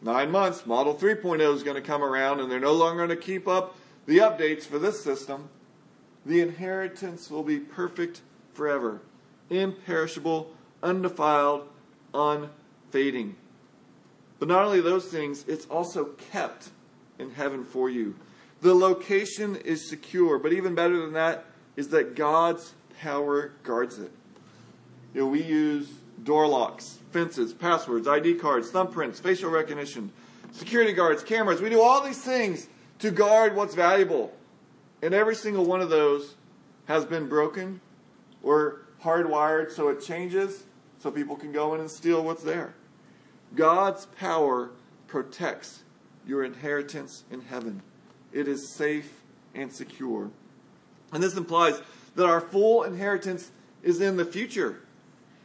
nine 0.00 0.30
months, 0.30 0.64
model 0.64 0.94
3.0 0.94 1.52
is 1.52 1.64
going 1.64 1.74
to 1.74 1.82
come 1.82 2.02
around 2.02 2.38
and 2.38 2.50
they're 2.50 2.60
no 2.60 2.72
longer 2.72 3.06
going 3.06 3.18
to 3.18 3.24
keep 3.24 3.48
up 3.48 3.76
the 4.06 4.18
updates 4.18 4.64
for 4.64 4.78
this 4.78 5.02
system. 5.02 5.48
The 6.24 6.40
inheritance 6.40 7.28
will 7.28 7.42
be 7.42 7.58
perfect 7.58 8.20
forever, 8.52 9.00
imperishable, 9.50 10.50
undefiled, 10.82 11.68
unfading. 12.14 13.36
But 14.38 14.48
not 14.48 14.64
only 14.64 14.80
those 14.80 15.06
things, 15.06 15.44
it's 15.48 15.66
also 15.66 16.06
kept 16.32 16.68
in 17.18 17.30
heaven 17.30 17.64
for 17.64 17.88
you. 17.88 18.14
The 18.60 18.74
location 18.74 19.56
is 19.56 19.88
secure, 19.88 20.38
but 20.38 20.52
even 20.52 20.74
better 20.74 20.98
than 20.98 21.12
that 21.14 21.44
is 21.76 21.88
that 21.88 22.16
God's 22.16 22.74
power 23.00 23.52
guards 23.62 23.98
it. 23.98 24.10
You 25.14 25.22
know, 25.22 25.26
we 25.26 25.42
use 25.42 25.90
door 26.22 26.46
locks, 26.46 26.98
fences, 27.12 27.52
passwords, 27.52 28.08
ID 28.08 28.34
cards, 28.34 28.70
thumbprints, 28.70 29.20
facial 29.20 29.50
recognition, 29.50 30.12
security 30.52 30.92
guards, 30.92 31.22
cameras. 31.22 31.60
We 31.60 31.70
do 31.70 31.80
all 31.80 32.02
these 32.02 32.20
things 32.20 32.68
to 33.00 33.10
guard 33.10 33.54
what's 33.54 33.74
valuable. 33.74 34.32
And 35.02 35.14
every 35.14 35.34
single 35.34 35.64
one 35.64 35.80
of 35.80 35.90
those 35.90 36.34
has 36.86 37.04
been 37.04 37.28
broken 37.28 37.80
or 38.42 38.80
hardwired 39.02 39.70
so 39.70 39.88
it 39.88 40.02
changes 40.02 40.64
so 40.98 41.10
people 41.10 41.36
can 41.36 41.52
go 41.52 41.74
in 41.74 41.80
and 41.80 41.90
steal 41.90 42.22
what's 42.22 42.42
there. 42.42 42.74
God's 43.54 44.06
power 44.06 44.70
protects 45.06 45.82
your 46.26 46.44
inheritance 46.44 47.24
in 47.30 47.42
heaven. 47.42 47.82
It 48.32 48.48
is 48.48 48.74
safe 48.74 49.22
and 49.54 49.72
secure. 49.72 50.30
And 51.12 51.22
this 51.22 51.36
implies 51.36 51.80
that 52.16 52.26
our 52.26 52.40
full 52.40 52.82
inheritance 52.82 53.50
is 53.82 54.00
in 54.00 54.16
the 54.16 54.24
future. 54.24 54.80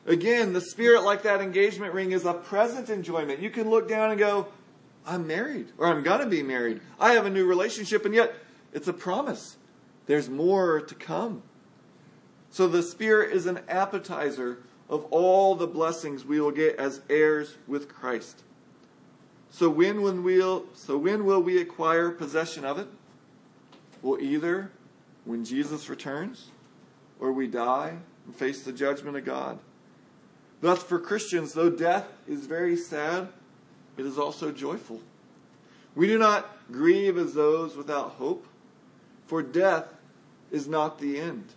Again, 0.05 0.53
the 0.53 0.61
spirit, 0.61 1.03
like 1.03 1.23
that 1.23 1.41
engagement 1.41 1.93
ring, 1.93 2.11
is 2.11 2.25
a 2.25 2.33
present 2.33 2.89
enjoyment. 2.89 3.39
You 3.39 3.51
can 3.51 3.69
look 3.69 3.87
down 3.87 4.09
and 4.09 4.19
go, 4.19 4.47
I'm 5.05 5.27
married, 5.27 5.67
or 5.77 5.87
I'm 5.87 6.01
going 6.01 6.21
to 6.21 6.25
be 6.25 6.41
married. 6.41 6.81
I 6.99 7.13
have 7.13 7.25
a 7.25 7.29
new 7.29 7.45
relationship, 7.45 8.05
and 8.05 8.13
yet 8.13 8.33
it's 8.73 8.87
a 8.87 8.93
promise. 8.93 9.57
There's 10.07 10.29
more 10.29 10.81
to 10.81 10.95
come. 10.95 11.43
So 12.51 12.67
the 12.67 12.83
Spirit 12.83 13.33
is 13.33 13.45
an 13.45 13.61
appetizer 13.69 14.59
of 14.89 15.05
all 15.05 15.55
the 15.55 15.67
blessings 15.67 16.25
we 16.25 16.41
will 16.41 16.51
get 16.51 16.75
as 16.75 17.01
heirs 17.09 17.55
with 17.65 17.87
Christ. 17.87 18.43
So 19.49 19.69
when, 19.69 20.01
when 20.01 20.21
we'll, 20.23 20.65
so 20.73 20.97
when 20.97 21.25
will 21.25 21.41
we 21.41 21.59
acquire 21.61 22.11
possession 22.11 22.65
of 22.65 22.77
it? 22.77 22.87
Well, 24.01 24.19
either 24.21 24.71
when 25.23 25.45
Jesus 25.45 25.89
returns 25.89 26.49
or 27.19 27.31
we 27.31 27.47
die 27.47 27.97
and 28.25 28.35
face 28.35 28.63
the 28.63 28.73
judgment 28.73 29.15
of 29.15 29.23
God. 29.23 29.59
Thus, 30.59 30.83
for 30.83 30.99
Christians, 30.99 31.53
though 31.53 31.69
death 31.69 32.07
is 32.27 32.45
very 32.45 32.75
sad, 32.75 33.29
it 33.97 34.05
is 34.05 34.17
also 34.17 34.51
joyful. 34.51 34.99
We 35.95 36.07
do 36.07 36.17
not 36.17 36.49
grieve 36.71 37.17
as 37.17 37.33
those 37.33 37.75
without 37.75 38.11
hope, 38.11 38.45
for 39.25 39.41
death 39.41 39.85
is 40.51 40.67
not 40.67 40.99
the 40.99 41.19
end. 41.19 41.53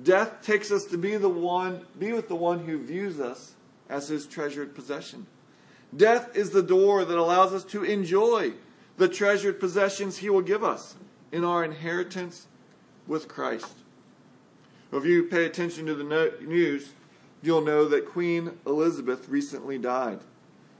Death 0.00 0.42
takes 0.42 0.70
us 0.70 0.84
to 0.86 0.98
be 0.98 1.16
the 1.16 1.28
one, 1.28 1.84
be 1.98 2.12
with 2.12 2.28
the 2.28 2.36
one 2.36 2.66
who 2.66 2.78
views 2.78 3.20
us 3.20 3.54
as 3.88 4.08
his 4.08 4.26
treasured 4.26 4.74
possession. 4.74 5.26
Death 5.94 6.34
is 6.36 6.50
the 6.50 6.62
door 6.62 7.04
that 7.04 7.18
allows 7.18 7.52
us 7.52 7.64
to 7.64 7.84
enjoy 7.84 8.52
the 8.96 9.08
treasured 9.08 9.60
possessions 9.60 10.18
he 10.18 10.30
will 10.30 10.40
give 10.40 10.64
us 10.64 10.94
in 11.30 11.44
our 11.44 11.64
inheritance 11.64 12.46
with 13.06 13.28
Christ. 13.28 13.74
If 14.92 15.04
you 15.04 15.24
pay 15.24 15.44
attention 15.44 15.86
to 15.86 15.94
the 15.94 16.04
news, 16.40 16.92
you'll 17.42 17.64
know 17.64 17.86
that 17.88 18.06
Queen 18.06 18.58
Elizabeth 18.66 19.28
recently 19.28 19.78
died. 19.78 20.20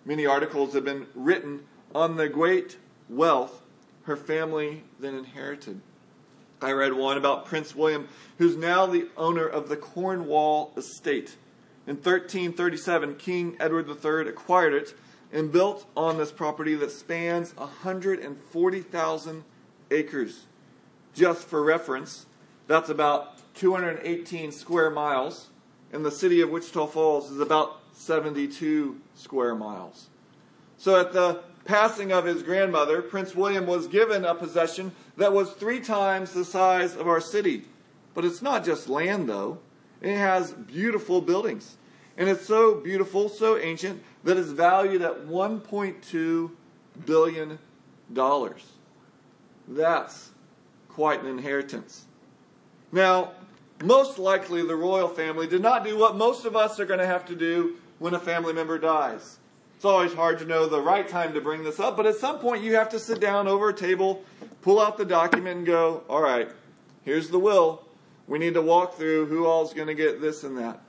Many 0.04 0.26
articles 0.26 0.74
have 0.74 0.84
been 0.84 1.06
written 1.14 1.64
on 1.94 2.16
the 2.16 2.28
great 2.28 2.76
wealth 3.08 3.62
her 4.04 4.16
family 4.16 4.82
then 4.98 5.14
inherited. 5.14 5.80
I 6.62 6.72
read 6.72 6.94
one 6.94 7.16
about 7.16 7.46
Prince 7.46 7.74
William, 7.74 8.08
who's 8.38 8.56
now 8.56 8.86
the 8.86 9.08
owner 9.16 9.46
of 9.46 9.68
the 9.68 9.76
Cornwall 9.76 10.72
estate. 10.76 11.36
In 11.86 11.96
1337, 11.96 13.16
King 13.16 13.56
Edward 13.58 13.88
III 13.88 14.28
acquired 14.28 14.74
it 14.74 14.94
and 15.32 15.50
built 15.50 15.86
on 15.96 16.18
this 16.18 16.30
property 16.30 16.74
that 16.76 16.90
spans 16.90 17.56
140,000 17.56 19.44
acres. 19.90 20.46
Just 21.14 21.46
for 21.46 21.62
reference, 21.62 22.26
that's 22.66 22.88
about 22.88 23.54
218 23.54 24.52
square 24.52 24.90
miles, 24.90 25.48
and 25.92 26.04
the 26.04 26.10
city 26.10 26.40
of 26.40 26.50
Wichita 26.50 26.86
Falls 26.86 27.30
is 27.30 27.40
about 27.40 27.80
72 27.92 29.00
square 29.14 29.54
miles. 29.54 30.08
So 30.78 30.98
at 30.98 31.12
the 31.12 31.42
passing 31.64 32.12
of 32.12 32.24
his 32.24 32.42
grandmother, 32.42 33.02
Prince 33.02 33.34
William 33.34 33.66
was 33.66 33.86
given 33.86 34.24
a 34.24 34.34
possession 34.34 34.92
that 35.16 35.32
was 35.32 35.52
three 35.52 35.80
times 35.80 36.32
the 36.32 36.44
size 36.44 36.96
of 36.96 37.08
our 37.08 37.20
city. 37.20 37.64
But 38.14 38.24
it's 38.24 38.42
not 38.42 38.64
just 38.64 38.88
land, 38.88 39.28
though. 39.28 39.58
It 40.00 40.16
has 40.16 40.52
beautiful 40.52 41.20
buildings. 41.20 41.76
And 42.16 42.28
it's 42.28 42.46
so 42.46 42.74
beautiful, 42.74 43.28
so 43.28 43.56
ancient, 43.56 44.02
that 44.24 44.36
it's 44.36 44.50
valued 44.50 45.02
at 45.02 45.26
$1.2 45.26 46.50
billion. 47.06 47.58
That's 49.68 50.30
quite 50.88 51.22
an 51.22 51.28
inheritance. 51.28 52.04
Now, 52.90 53.32
most 53.82 54.18
likely 54.18 54.64
the 54.66 54.76
royal 54.76 55.08
family 55.08 55.46
did 55.46 55.62
not 55.62 55.84
do 55.84 55.98
what 55.98 56.16
most 56.16 56.44
of 56.44 56.54
us 56.54 56.78
are 56.78 56.86
going 56.86 57.00
to 57.00 57.06
have 57.06 57.24
to 57.26 57.34
do 57.34 57.76
when 57.98 58.14
a 58.14 58.18
family 58.18 58.52
member 58.52 58.78
dies. 58.78 59.38
It's 59.82 59.86
always 59.88 60.14
hard 60.14 60.38
to 60.38 60.44
know 60.44 60.68
the 60.68 60.80
right 60.80 61.08
time 61.08 61.34
to 61.34 61.40
bring 61.40 61.64
this 61.64 61.80
up, 61.80 61.96
but 61.96 62.06
at 62.06 62.14
some 62.14 62.38
point 62.38 62.62
you 62.62 62.76
have 62.76 62.90
to 62.90 63.00
sit 63.00 63.18
down 63.18 63.48
over 63.48 63.70
a 63.70 63.74
table, 63.74 64.22
pull 64.60 64.80
out 64.80 64.96
the 64.96 65.04
document, 65.04 65.56
and 65.56 65.66
go, 65.66 66.04
all 66.08 66.22
right, 66.22 66.48
here's 67.04 67.30
the 67.30 67.40
will. 67.40 67.82
We 68.28 68.38
need 68.38 68.54
to 68.54 68.62
walk 68.62 68.94
through 68.94 69.26
who 69.26 69.44
all's 69.44 69.74
going 69.74 69.88
to 69.88 69.94
get 69.94 70.20
this 70.20 70.44
and 70.44 70.56
that. 70.56 70.80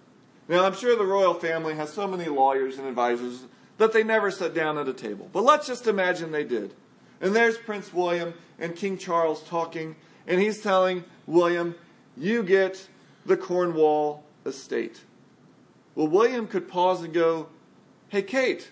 Now, 0.47 0.63
I'm 0.63 0.75
sure 0.75 0.95
the 0.95 1.07
royal 1.07 1.33
family 1.33 1.73
has 1.73 1.91
so 1.91 2.07
many 2.07 2.25
lawyers 2.25 2.77
and 2.77 2.85
advisors 2.85 3.45
that 3.79 3.93
they 3.93 4.03
never 4.03 4.29
sat 4.29 4.53
down 4.53 4.77
at 4.77 4.87
a 4.87 4.93
table. 4.93 5.27
But 5.33 5.41
let's 5.41 5.65
just 5.65 5.87
imagine 5.87 6.31
they 6.31 6.43
did. 6.43 6.75
And 7.19 7.35
there's 7.35 7.57
Prince 7.57 7.91
William 7.91 8.35
and 8.59 8.75
King 8.75 8.99
Charles 8.99 9.41
talking, 9.41 9.95
and 10.27 10.39
he's 10.39 10.61
telling 10.61 11.03
William, 11.25 11.73
You 12.15 12.43
get 12.43 12.87
the 13.25 13.37
Cornwall 13.37 14.23
estate. 14.45 15.01
Well, 15.95 16.07
William 16.07 16.45
could 16.45 16.67
pause 16.67 17.01
and 17.01 17.11
go, 17.11 17.47
Hey, 18.09 18.21
Kate, 18.21 18.69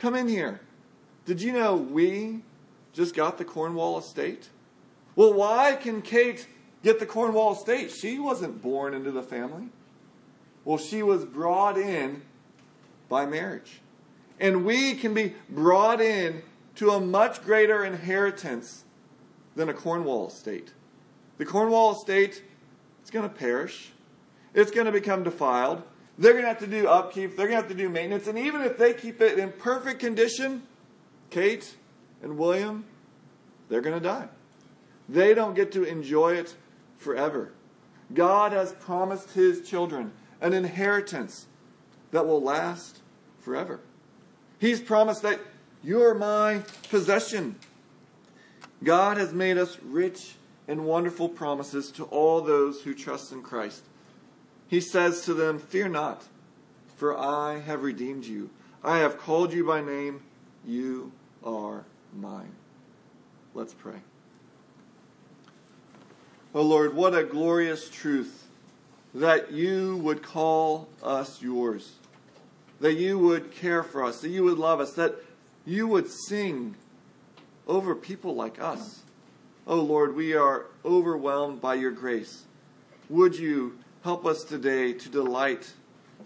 Come 0.00 0.14
in 0.14 0.28
here. 0.28 0.62
Did 1.26 1.42
you 1.42 1.52
know 1.52 1.76
we 1.76 2.40
just 2.94 3.14
got 3.14 3.36
the 3.36 3.44
Cornwall 3.44 3.98
estate? 3.98 4.48
Well, 5.14 5.34
why 5.34 5.76
can 5.76 6.00
Kate 6.00 6.48
get 6.82 6.98
the 6.98 7.04
Cornwall 7.04 7.52
estate? 7.52 7.90
She 7.90 8.18
wasn't 8.18 8.62
born 8.62 8.94
into 8.94 9.10
the 9.10 9.22
family. 9.22 9.68
Well, 10.64 10.78
she 10.78 11.02
was 11.02 11.26
brought 11.26 11.76
in 11.76 12.22
by 13.10 13.26
marriage. 13.26 13.82
And 14.40 14.64
we 14.64 14.94
can 14.94 15.12
be 15.12 15.34
brought 15.50 16.00
in 16.00 16.44
to 16.76 16.92
a 16.92 17.00
much 17.00 17.42
greater 17.42 17.84
inheritance 17.84 18.84
than 19.54 19.68
a 19.68 19.74
Cornwall 19.74 20.28
estate. 20.28 20.72
The 21.36 21.44
Cornwall 21.44 21.92
estate, 21.92 22.42
it's 23.02 23.10
going 23.10 23.28
to 23.28 23.34
perish. 23.34 23.90
It's 24.54 24.70
going 24.70 24.86
to 24.86 24.92
become 24.92 25.24
defiled. 25.24 25.82
They're 26.20 26.32
going 26.32 26.44
to 26.44 26.48
have 26.48 26.58
to 26.58 26.66
do 26.66 26.86
upkeep. 26.86 27.34
They're 27.34 27.46
going 27.46 27.56
to 27.56 27.62
have 27.62 27.70
to 27.70 27.82
do 27.82 27.88
maintenance. 27.88 28.26
And 28.26 28.38
even 28.38 28.60
if 28.60 28.76
they 28.76 28.92
keep 28.92 29.22
it 29.22 29.38
in 29.38 29.52
perfect 29.52 30.00
condition, 30.00 30.62
Kate 31.30 31.76
and 32.22 32.36
William, 32.36 32.84
they're 33.70 33.80
going 33.80 33.98
to 33.98 34.06
die. 34.06 34.28
They 35.08 35.32
don't 35.32 35.54
get 35.54 35.72
to 35.72 35.82
enjoy 35.82 36.34
it 36.34 36.54
forever. 36.98 37.52
God 38.12 38.52
has 38.52 38.72
promised 38.72 39.30
his 39.30 39.66
children 39.66 40.12
an 40.42 40.52
inheritance 40.52 41.46
that 42.10 42.26
will 42.26 42.42
last 42.42 43.00
forever. 43.38 43.80
He's 44.58 44.80
promised 44.80 45.22
that 45.22 45.40
you're 45.82 46.14
my 46.14 46.64
possession. 46.90 47.56
God 48.84 49.16
has 49.16 49.32
made 49.32 49.56
us 49.56 49.78
rich 49.82 50.34
in 50.68 50.84
wonderful 50.84 51.30
promises 51.30 51.90
to 51.92 52.04
all 52.04 52.42
those 52.42 52.82
who 52.82 52.92
trust 52.92 53.32
in 53.32 53.42
Christ 53.42 53.84
he 54.70 54.80
says 54.80 55.22
to 55.22 55.34
them, 55.34 55.58
Fear 55.58 55.88
not, 55.88 56.22
for 56.96 57.18
I 57.18 57.58
have 57.58 57.82
redeemed 57.82 58.24
you. 58.24 58.50
I 58.84 58.98
have 58.98 59.18
called 59.18 59.52
you 59.52 59.66
by 59.66 59.80
name. 59.80 60.22
You 60.64 61.10
are 61.44 61.84
mine. 62.16 62.52
Let's 63.52 63.74
pray. 63.74 63.96
Oh 66.54 66.62
Lord, 66.62 66.94
what 66.94 67.16
a 67.16 67.24
glorious 67.24 67.90
truth 67.90 68.46
that 69.12 69.50
you 69.50 69.96
would 69.96 70.22
call 70.22 70.88
us 71.02 71.42
yours, 71.42 71.96
that 72.80 72.94
you 72.94 73.18
would 73.18 73.50
care 73.50 73.82
for 73.82 74.04
us, 74.04 74.20
that 74.20 74.28
you 74.28 74.44
would 74.44 74.58
love 74.58 74.78
us, 74.78 74.92
that 74.92 75.16
you 75.66 75.88
would 75.88 76.08
sing 76.08 76.76
over 77.66 77.96
people 77.96 78.36
like 78.36 78.60
us. 78.60 79.02
Oh 79.66 79.80
Lord, 79.80 80.14
we 80.14 80.32
are 80.32 80.66
overwhelmed 80.84 81.60
by 81.60 81.74
your 81.74 81.90
grace. 81.90 82.44
Would 83.08 83.36
you 83.36 83.79
Help 84.02 84.24
us 84.24 84.44
today 84.44 84.94
to 84.94 85.08
delight 85.10 85.70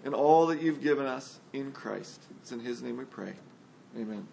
in 0.05 0.15
all 0.15 0.47
that 0.47 0.63
you've 0.63 0.81
given 0.81 1.07
us 1.07 1.41
in 1.53 1.73
Christ. 1.73 2.23
It's 2.41 2.53
in 2.53 2.61
His 2.61 2.83
name 2.83 2.97
we 2.99 3.05
pray. 3.05 3.33
Amen. 3.97 4.29